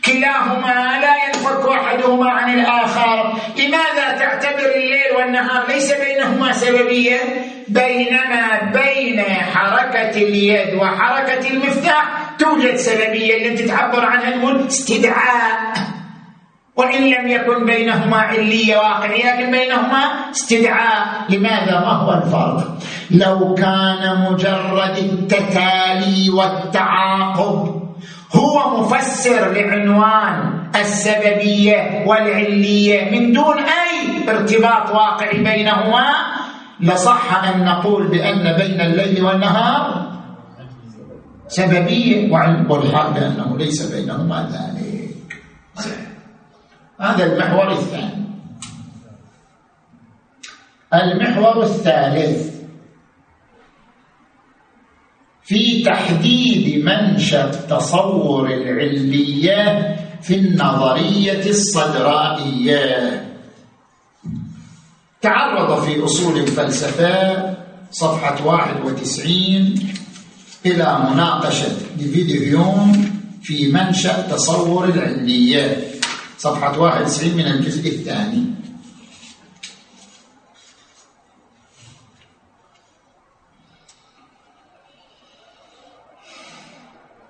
[0.05, 3.33] كلاهما لا ينفك أحدهما عن الآخر.
[3.59, 7.21] لماذا تعتبر الليل والنهار ليس بينهما سببية؟
[7.69, 12.05] بينما بين حركة اليد وحركة المفتاح
[12.39, 15.75] توجد سببية اللي تتعبر عنها استدعاء.
[16.77, 21.07] وإن لم يكن بينهما علية واقعية لكن بينهما استدعاء.
[21.29, 22.79] لماذا؟ ما هو الفرق؟
[23.11, 27.84] لو كان مجرد التتالي والتعاقب
[28.35, 33.11] هو مفسر لعنوان السببية والعلية.
[33.11, 36.07] من دون أي ارتباط واقعي بينهما
[36.81, 40.13] لصح أن نقول بأن بين الليل والنهار
[41.49, 42.33] سببية
[42.69, 45.15] والحال بأنه ليس بينهما ذلك.
[47.01, 48.25] هذا المحور الثاني.
[50.95, 52.54] المحور الثالث.
[55.45, 63.25] في تحديد منشأ تصور العلية في النظرية الصدرائية.
[65.23, 67.55] تعرض في أصول الفلسفة
[67.91, 69.75] صفحة 91
[70.67, 71.69] إلى مناقشة
[71.99, 72.31] ديفيد
[73.43, 75.77] في منشأ تصور العلية
[76.39, 78.54] صفحة 91 من الجزء الثاني.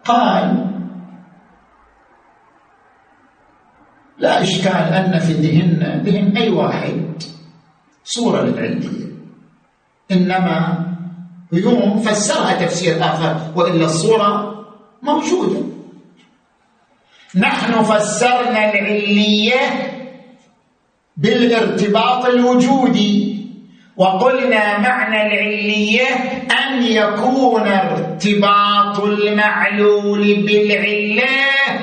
[0.04, 0.70] قال
[4.18, 7.22] لا إشكال أن في ذهن ذهن أي واحد
[8.04, 9.04] صورة للعلية
[10.12, 10.86] إنما
[11.52, 14.54] يوم فسرها تفسير آخر وإلا الصورة
[15.02, 15.60] موجودة.
[17.36, 19.60] نحن فسرنا العلية
[21.16, 23.23] بالارتباط الوجودي.
[23.96, 26.06] وقلنا معنى العلية
[26.66, 31.30] أن يكون ارتباط المعلول بالعلة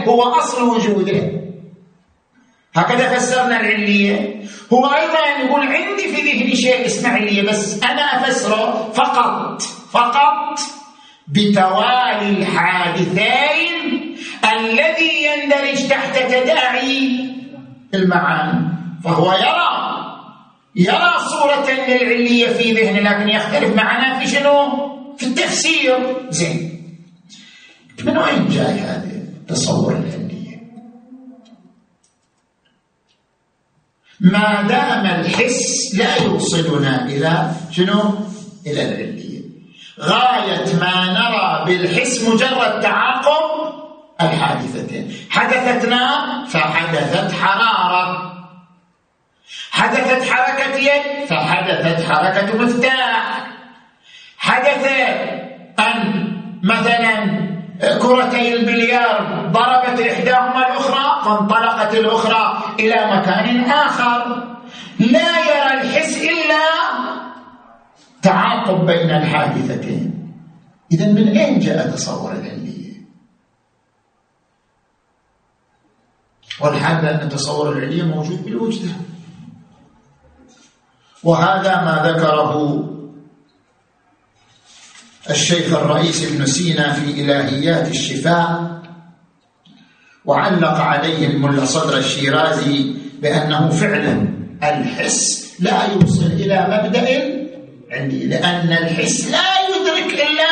[0.08, 1.32] هو أصل وجوده.
[2.76, 4.42] هكذا فسرنا العلية.
[4.74, 10.60] هو أيضا يقول عندي في ذهني شيء اسمه علية بس أنا أفسره فقط فقط
[11.28, 14.16] بتوالي الحادثين
[14.54, 17.30] الذي يندرج تحت تداعي
[17.94, 18.68] المعاني.
[19.04, 19.81] فهو يرى
[20.76, 24.72] يرى صورة للعلية في ذهنه لكن يختلف معنا في شنو؟
[25.18, 26.82] في التفسير زين
[28.04, 29.12] من وين جاي هذا
[29.42, 30.62] التصور العلية؟
[34.20, 38.02] ما دام الحس لا يوصلنا إلى شنو؟
[38.68, 39.42] إلى العلية
[40.00, 43.74] غاية ما نرى بالحس مجرد تعاقب
[44.22, 48.41] الحادثتين حدثت نار فحدثت حرارة
[49.72, 53.48] حدثت حركة يد فحدثت حركة مفتاح.
[54.38, 54.86] حدث
[55.80, 56.32] أن
[56.64, 57.42] مثلا
[58.02, 64.48] كرتي البليار ضربت إحداهما الأخرى فانطلقت الأخرى إلى مكان آخر.
[65.00, 66.66] لا يرى الحس إلا
[68.22, 70.34] تعاقب بين الحادثتين.
[70.92, 72.94] إذا من أين جاء تصور العلية؟
[76.62, 79.06] والحال أن تصور العلية موجود بالوجدان.
[81.24, 82.88] وهذا ما ذكره
[85.30, 88.82] الشيخ الرئيس ابن سينا في إلهيات الشفاء
[90.26, 94.28] وعلق عليه الملا صدر الشيرازي بأنه فعلا
[94.64, 97.08] الحس لا يوصل إلى مبدأ
[97.92, 100.52] عندي لأن الحس لا يدرك إلا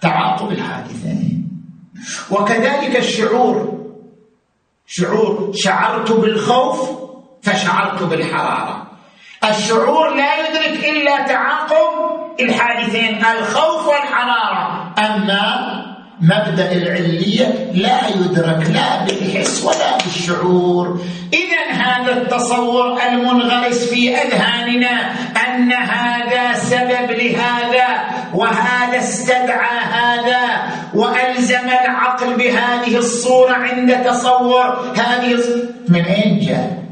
[0.00, 1.48] تعاقب الحادثين.
[2.30, 3.84] وكذلك الشعور
[4.86, 6.90] شعور شعرت بالخوف
[7.42, 8.83] فشعرت بالحرارة.
[9.50, 15.84] الشعور لا يدرك إلا تعاقب الحادثين الخوف والحرارة أما
[16.20, 21.00] مبدأ العلية لا يدرك لا بالحس ولا بالشعور
[21.32, 25.12] إذا هذا التصور المنغرس في أذهاننا
[25.46, 27.86] أن هذا سبب لهذا
[28.34, 30.44] وهذا استدعى هذا
[30.94, 35.38] وألزم العقل بهذه الصورة عند تصور هذه
[35.88, 36.84] من أين جاء؟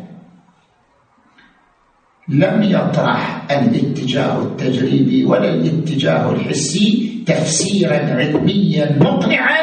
[2.32, 9.62] لم يطرح الاتجاه التجريبي ولا الاتجاه الحسي تفسيرا علميا مقنعا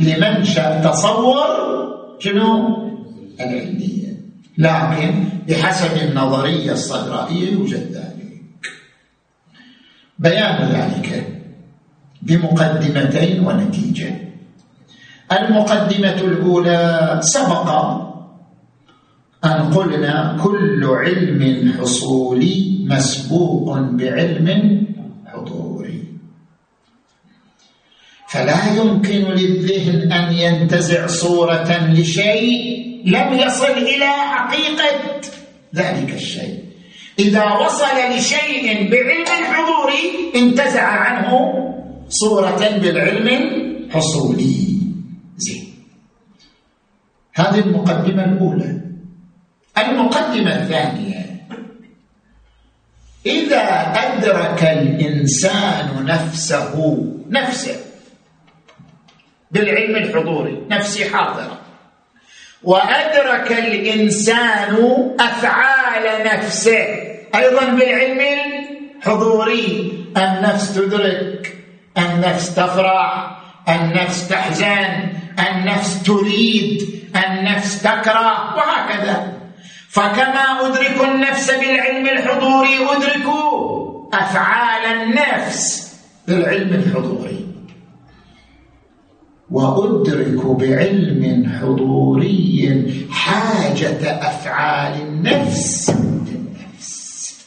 [0.00, 1.36] لمنشا تصور
[2.18, 2.78] شنو؟
[3.40, 4.08] العلمية.
[4.58, 8.42] لكن بحسب النظرية الصدرائيه يوجد ذلك.
[10.18, 11.26] بيان ذلك
[12.22, 14.10] بمقدمتين ونتيجة.
[15.32, 17.68] المقدمة الأولى سبق
[19.44, 24.48] أن قلنا كل علم حصولي مسبوق بعلم
[25.26, 26.04] حضوري.
[28.28, 35.20] فلا يمكن للذهن أن ينتزع صورة لشيء لم يصل إلى حقيقة
[35.74, 36.58] ذلك الشيء.
[37.18, 41.30] إذا وصل لشيء بعلم حضوري انتزع عنه
[42.08, 43.28] صورة بالعلم
[43.90, 44.80] حصولي.
[45.36, 45.64] زين.
[47.34, 48.80] هذه المقدمة الأولى.
[49.80, 51.24] المقدمة الثانية.
[53.26, 57.76] إذا أدرك الإنسان نفسه نفسه
[59.50, 61.58] بالعلم الحضوري نفسي حاضرة
[62.62, 64.76] وأدرك الإنسان
[65.20, 66.86] أفعال نفسه
[67.34, 68.20] أيضا بالعلم
[68.98, 69.92] الحضوري.
[70.16, 71.56] النفس تدرك
[71.98, 75.08] النفس تفرح النفس تحزن
[75.48, 79.37] النفس تريد النفس تكره وهكذا.
[79.90, 83.26] فكما أدرك النفس بالعلم الحضوري أدرك
[84.12, 85.92] أفعال النفس
[86.28, 87.46] بالعلم الحضوري
[89.50, 97.46] وأدرك بعلم حضوري حاجة أفعال النفس للنفس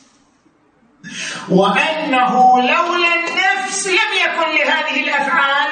[1.49, 5.71] وأنه لولا النفس لم يكن لهذه الأفعال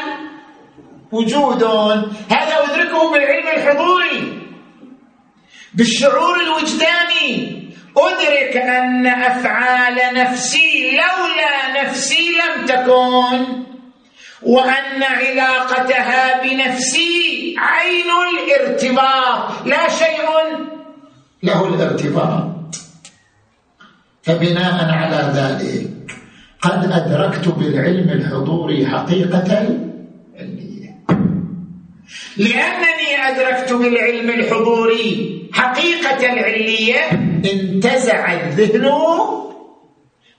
[1.12, 1.64] وجود.
[2.30, 4.49] هذا أدركه بالعلم الحضوري.
[5.80, 7.60] بالشعور الوجداني.
[7.98, 13.64] أدرك أن أفعال نفسي لولا نفسي لم تكن
[14.44, 19.68] وأن علاقتها بنفسي عين الارتباط.
[19.68, 20.28] لا شيء
[21.44, 22.76] له الارتباط.
[24.24, 25.88] فبناء على ذلك
[26.62, 30.90] قد أدركت بالعلم الحضوري حقيقة العلمية.
[32.38, 37.12] لأنني أدركت بالعلم الحضوري حقيقة العلية
[37.54, 38.92] انتزع الذهن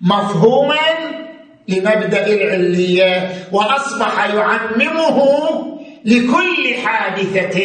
[0.00, 0.86] مفهوما
[1.68, 5.18] لمبدأ العليه وأصبح يعممه
[6.04, 7.60] لكل حادثة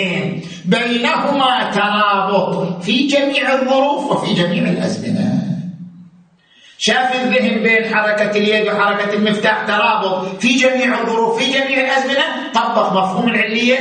[0.65, 5.41] بينهما ترابط في جميع الظروف وفي جميع الأزمنة.
[6.77, 12.91] شاف الذهن بين حركة اليد وحركة المفتاح ترابط في جميع الظروف في جميع الأزمنة طبق
[12.91, 13.77] مفهوم العلية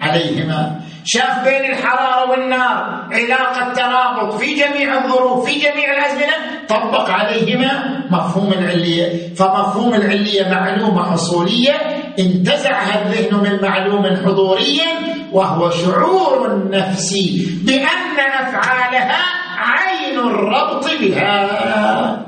[0.00, 0.83] عليهما.
[1.04, 8.52] شاف بين الحرارة والنار علاقة ترابط في جميع الظروف في جميع الأزمنة طبق عليهما مفهوم
[8.52, 9.34] العلية.
[9.34, 11.72] فمفهوم العلية معلومة حصولية
[12.18, 14.80] انتزعها الذهن من معلوم حضوري
[15.32, 19.22] وهو شعور نفسي بأن أفعالها
[19.58, 22.26] عين الربط بها.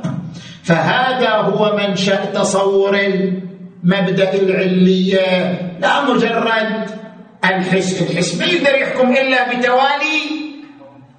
[0.65, 7.06] فهذا هو منشأ تصور المبدأ العلية لا مجرد
[7.51, 10.47] الحس الحس ما يقدر يحكم إلا بتوالي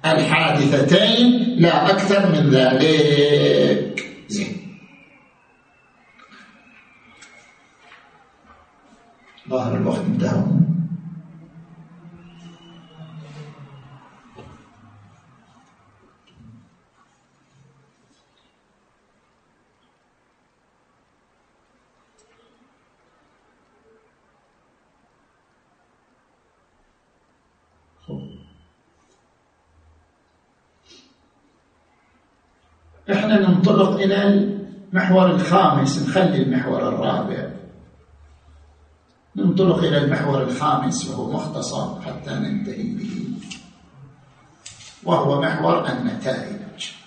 [0.04, 4.04] الحادثتين لا أكثر من ذلك.
[4.28, 4.78] زين.
[9.48, 10.42] ظاهر الوقت انتهى.
[33.12, 37.50] إحنا ننطلق إلى المحور الخامس نخلي المحور الرابع.
[39.36, 43.28] ننطلق إلى المحور الخامس وهو مختصر حتى ننتهي به
[45.04, 46.97] وهو محور النتائج.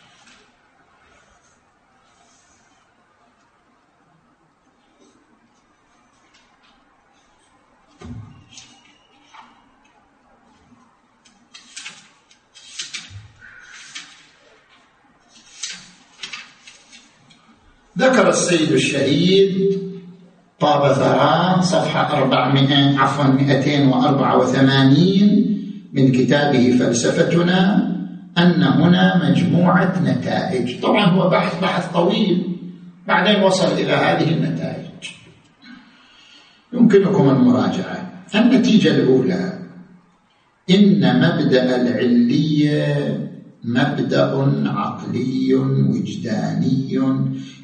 [18.31, 19.79] السيد الشهيد
[20.59, 25.45] طاب ثرى صفحة 400 عفوا 284
[25.93, 27.87] من كتابه فلسفتنا
[28.37, 30.79] أن هنا مجموعة نتائج.
[30.79, 32.57] طبعا هو بحث بحث طويل.
[33.07, 34.85] بعدين وصل إلى هذه النتائج.
[36.73, 38.11] يمكنكم المراجعة.
[38.35, 39.53] النتيجة الأولى.
[40.69, 43.30] إن مبدأ العلية
[43.63, 44.31] مبدأ
[44.65, 46.99] عقلي وجداني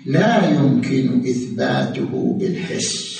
[0.05, 3.17] لا يمكن إثباته بالحس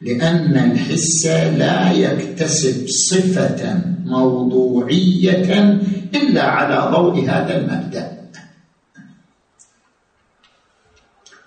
[0.00, 5.80] لأن الحس لا يكتسب صفة موضوعية
[6.14, 8.20] إلا على ضوء هذا المبدأ.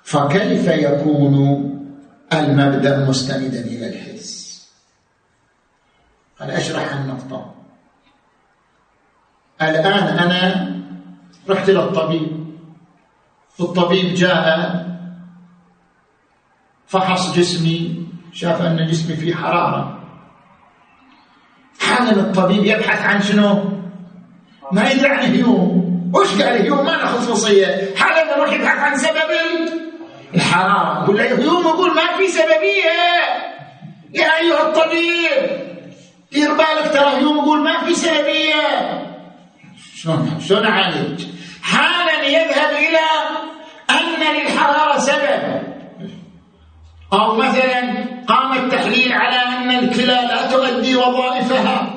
[0.03, 1.35] فكيف يكون
[2.33, 4.63] المبدأ مستندا إلى الحس؟
[6.39, 7.52] قد أشرح النقطة.
[9.61, 10.73] الآن أنا
[11.49, 12.43] رحت للطبيب
[13.59, 14.13] الطبيب.
[14.13, 14.83] جاء
[16.87, 19.99] فحص جسمي شاف أن جسمي فيه حرارة.
[21.79, 23.63] حالا الطبيب يبحث عن شنو؟
[24.71, 29.29] ما يدري عن هيوم وش قال هيوم ما له خصوصية حالا يروح يبحث عن سبب
[30.35, 31.03] الحرارة.
[31.03, 32.99] يقول له هيوم يقول ما في سببية.
[34.13, 35.63] يا أيها الطبيب
[36.31, 39.12] دير بالك ترى هيوم يقول ما في سببية.
[40.03, 41.25] شلون شلون أعالج؟
[41.63, 43.05] حالا يذهب إلى
[43.89, 45.63] أن للحرارة سبب.
[47.13, 47.79] أو مثلا
[48.27, 51.93] قام التحليل على أن الكلى لا تؤدي وظائفها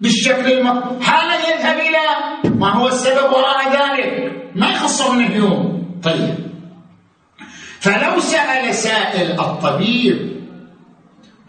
[0.00, 1.00] بالشكل الم...
[1.02, 2.04] حالا يذهب إلى
[2.50, 4.32] ما هو السبب وراء ذلك.
[4.54, 5.84] ما يخصه من اليوم.
[6.02, 6.34] طيب.
[7.80, 10.42] فلو سأل سائل الطبيب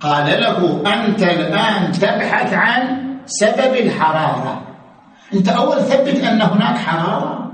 [0.01, 2.81] قال له أنت الآن تبحث عن
[3.25, 4.74] سبب الحرارة.
[5.33, 7.51] أنت أول ثبت أن هناك حرارة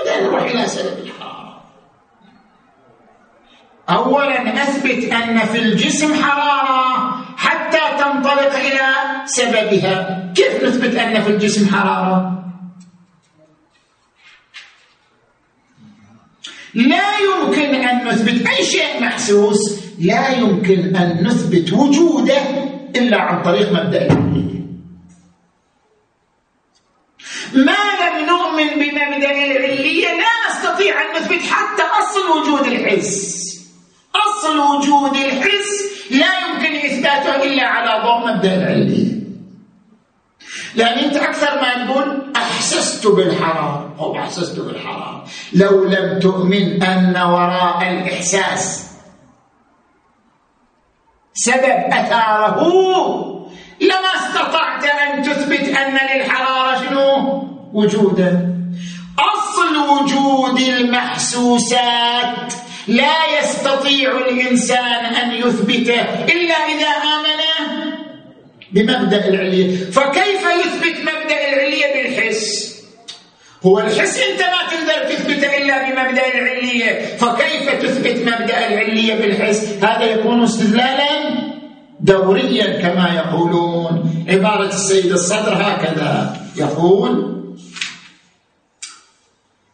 [0.00, 1.62] هذا نروح إلى سبب الحرارة
[3.88, 8.88] اولا أثبت أن في الجسم حرارة حتى تنطلق إلى
[9.24, 10.32] سببها.
[10.36, 12.44] كيف نثبت أن في الجسم حرارة؟
[16.74, 22.40] لا يمكن أن نثبت أي شيء محسوس لا يمكن أن نثبت وجوده
[22.96, 24.49] إلا عن طريق مبدأ العلميه
[27.54, 33.40] ما لم نؤمن بمبدأ العلية لا نستطيع أن نثبت حتى أصل وجود الحس.
[34.14, 35.70] أصل وجود الحس
[36.10, 39.20] لا يمكن إثباته إلا على ضوء مبدأ العلية.
[40.74, 45.22] لأن أنت أكثر ما تقول أحسست بالحرام أو أحسست بالحرام.
[45.52, 48.90] لو لم تؤمن أن وراء الإحساس
[51.34, 52.60] سبب أثاره
[53.80, 58.50] لما استطعت أن تثبت أن للحرارة شنو؟ وجودا.
[59.18, 62.52] أصل وجود المحسوسات
[62.88, 67.40] لا يستطيع الإنسان أن يثبته إلا إذا آمن
[68.72, 69.90] بمبدأ العلية.
[69.90, 72.70] فكيف يثبت مبدأ العلية بالحس؟
[73.66, 77.16] هو الحس أنت ما تقدر تثبته إلا بمبدأ العلية.
[77.16, 81.49] فكيف تثبت مبدأ العلية بالحس؟ هذا يكون استدلالا
[82.02, 84.24] دوريا كما يقولون.
[84.28, 86.36] عبارة السيد الصدر هكذا.
[86.56, 87.30] يقول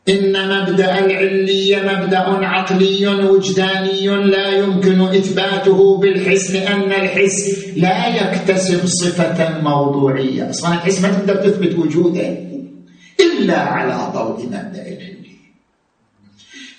[0.08, 9.60] إن مبدأ العلية مبدأ عقلي وجداني لا يمكن إثباته بالحس لأن الحس لا يكتسب صفة
[9.60, 10.50] موضوعية.
[10.50, 12.36] أصلا الحس ما تقدر تثبت وجوده
[13.20, 15.15] إلا على ضوء مبدأ العلية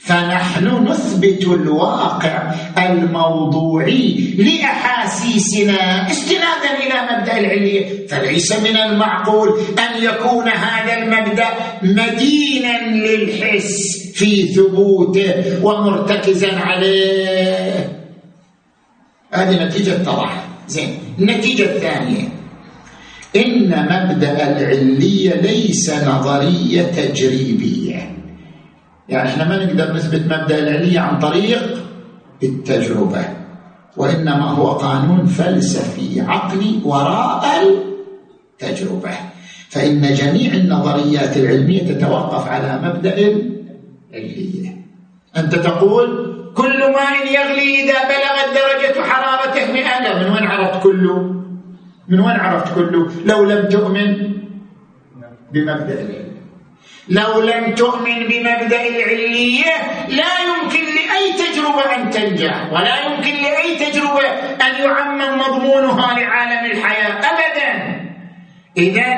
[0.07, 6.11] فنحن نثبت الواقع الموضوعي لأحاسيسنا.
[6.11, 9.49] استنادا إلى مبدأ العليه فليس من المعقول
[9.79, 11.47] أن يكون هذا المبدأ
[11.81, 15.33] مدينا للحس في ثبوته
[15.63, 17.89] ومرتكزا عليه.
[19.33, 20.43] هذه نتيجة طرح.
[20.67, 20.89] زين
[21.19, 22.29] النتيجة الثانية.
[23.35, 27.86] إن مبدأ العليه ليس نظرية تجريبية.
[29.09, 31.83] يعني إحنا ما نقدر نثبت مبدأ العليه عن طريق
[32.43, 33.25] التجربة
[33.97, 37.43] وإنما هو قانون فلسفي عقلي وراء
[38.61, 39.09] التجربة.
[39.69, 43.17] فإن جميع النظريات العلمية تتوقف على مبدأ
[44.13, 44.77] العليه
[45.37, 46.07] أنت تقول
[46.55, 51.17] كل ماء يغلي إذا بلغت درجة حرارته 100 لا من وين عرفت كله؟
[52.09, 54.31] من وين عرفت كله؟ لو لم تؤمن
[55.53, 56.36] بمبدأ العلم
[57.09, 59.73] لو لم تؤمن بمبدأ العلية
[60.09, 64.27] لا يمكن لأي تجربة أن تنجح ولا يمكن لأي تجربة
[64.61, 68.01] أن يعمم مضمونها لعالم الحياة ابدا.
[68.77, 69.15] اذا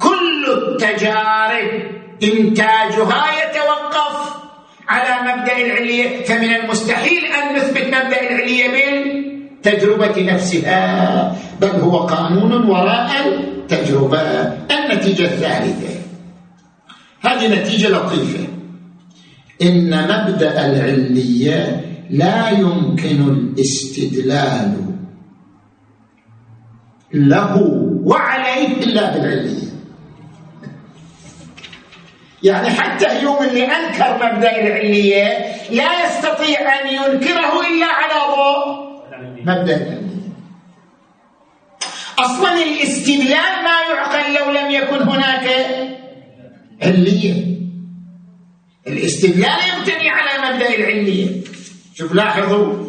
[0.00, 1.68] كل التجارب
[2.22, 4.34] إنتاجها يتوقف
[4.88, 13.10] على مبدأ العلية فمن المستحيل أن نثبت مبدأ العلية بالتجربه نفسها بل هو قانون وراء
[13.26, 14.20] التجربة
[14.70, 15.93] النتيجة الثالثة.
[17.44, 18.48] هذه نتيجة لطيفة.
[19.62, 24.94] إن مبدأ العلية لا يمكن الاستدلال
[27.14, 27.56] له
[28.04, 29.64] وعليه إلا بالعلية.
[32.42, 35.24] يعني حتى يوم اللي أنكر مبدأ العلية
[35.70, 38.84] لا يستطيع أن ينكره إلا على ضوء
[39.40, 40.04] مبدأ العلية.
[42.18, 45.46] أصلا الاستدلال ما يعقل لو لم يكن هناك
[46.82, 47.58] علية
[48.86, 51.40] الاستدلال يبتني على مبدأ العلية
[51.94, 52.84] شوف لاحظوا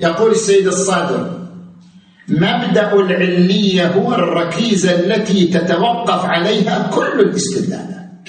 [0.00, 1.48] يقول السيد الصادر
[2.28, 8.28] مبدأ العلية هو الركيزة التي تتوقف عليها كل الاستدلالات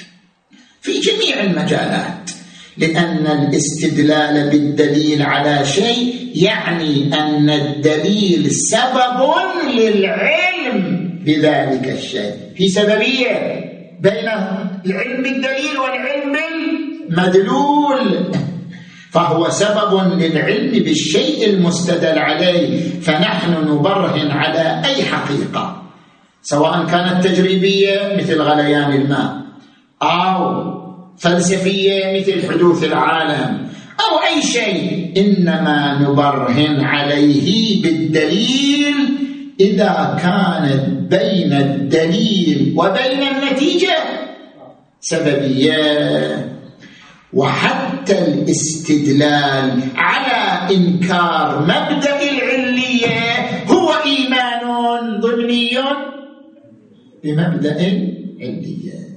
[0.80, 2.30] في جميع المجالات.
[2.78, 9.20] لأن الاستدلال بالدليل على شيء يعني أن الدليل سبب
[9.74, 12.34] للعلم بذلك الشيء.
[12.56, 13.62] في سببية
[14.00, 14.28] بين
[14.86, 16.36] العلم بالدليل والعلم
[17.08, 18.32] بالمدلول
[19.10, 25.82] فهو سبب للعلم بالشيء المستدل عليه فنحن نبرهن على أي حقيقة
[26.42, 29.36] سواء كانت تجريبية مثل غليان الماء
[30.02, 30.81] أو
[31.22, 33.68] فلسفية مثل حدوث العالم
[34.00, 35.12] أو أي شيء.
[35.16, 38.94] إنما نبرهن عليه بالدليل
[39.60, 43.96] إذا كانت بين الدليل وبين النتيجة
[45.00, 46.52] سببية.
[47.32, 53.20] وحتى الاستدلال على إنكار مبدأ العلية
[53.70, 55.78] هو إيمان ضمني.
[57.24, 59.11] بمبدأ العلية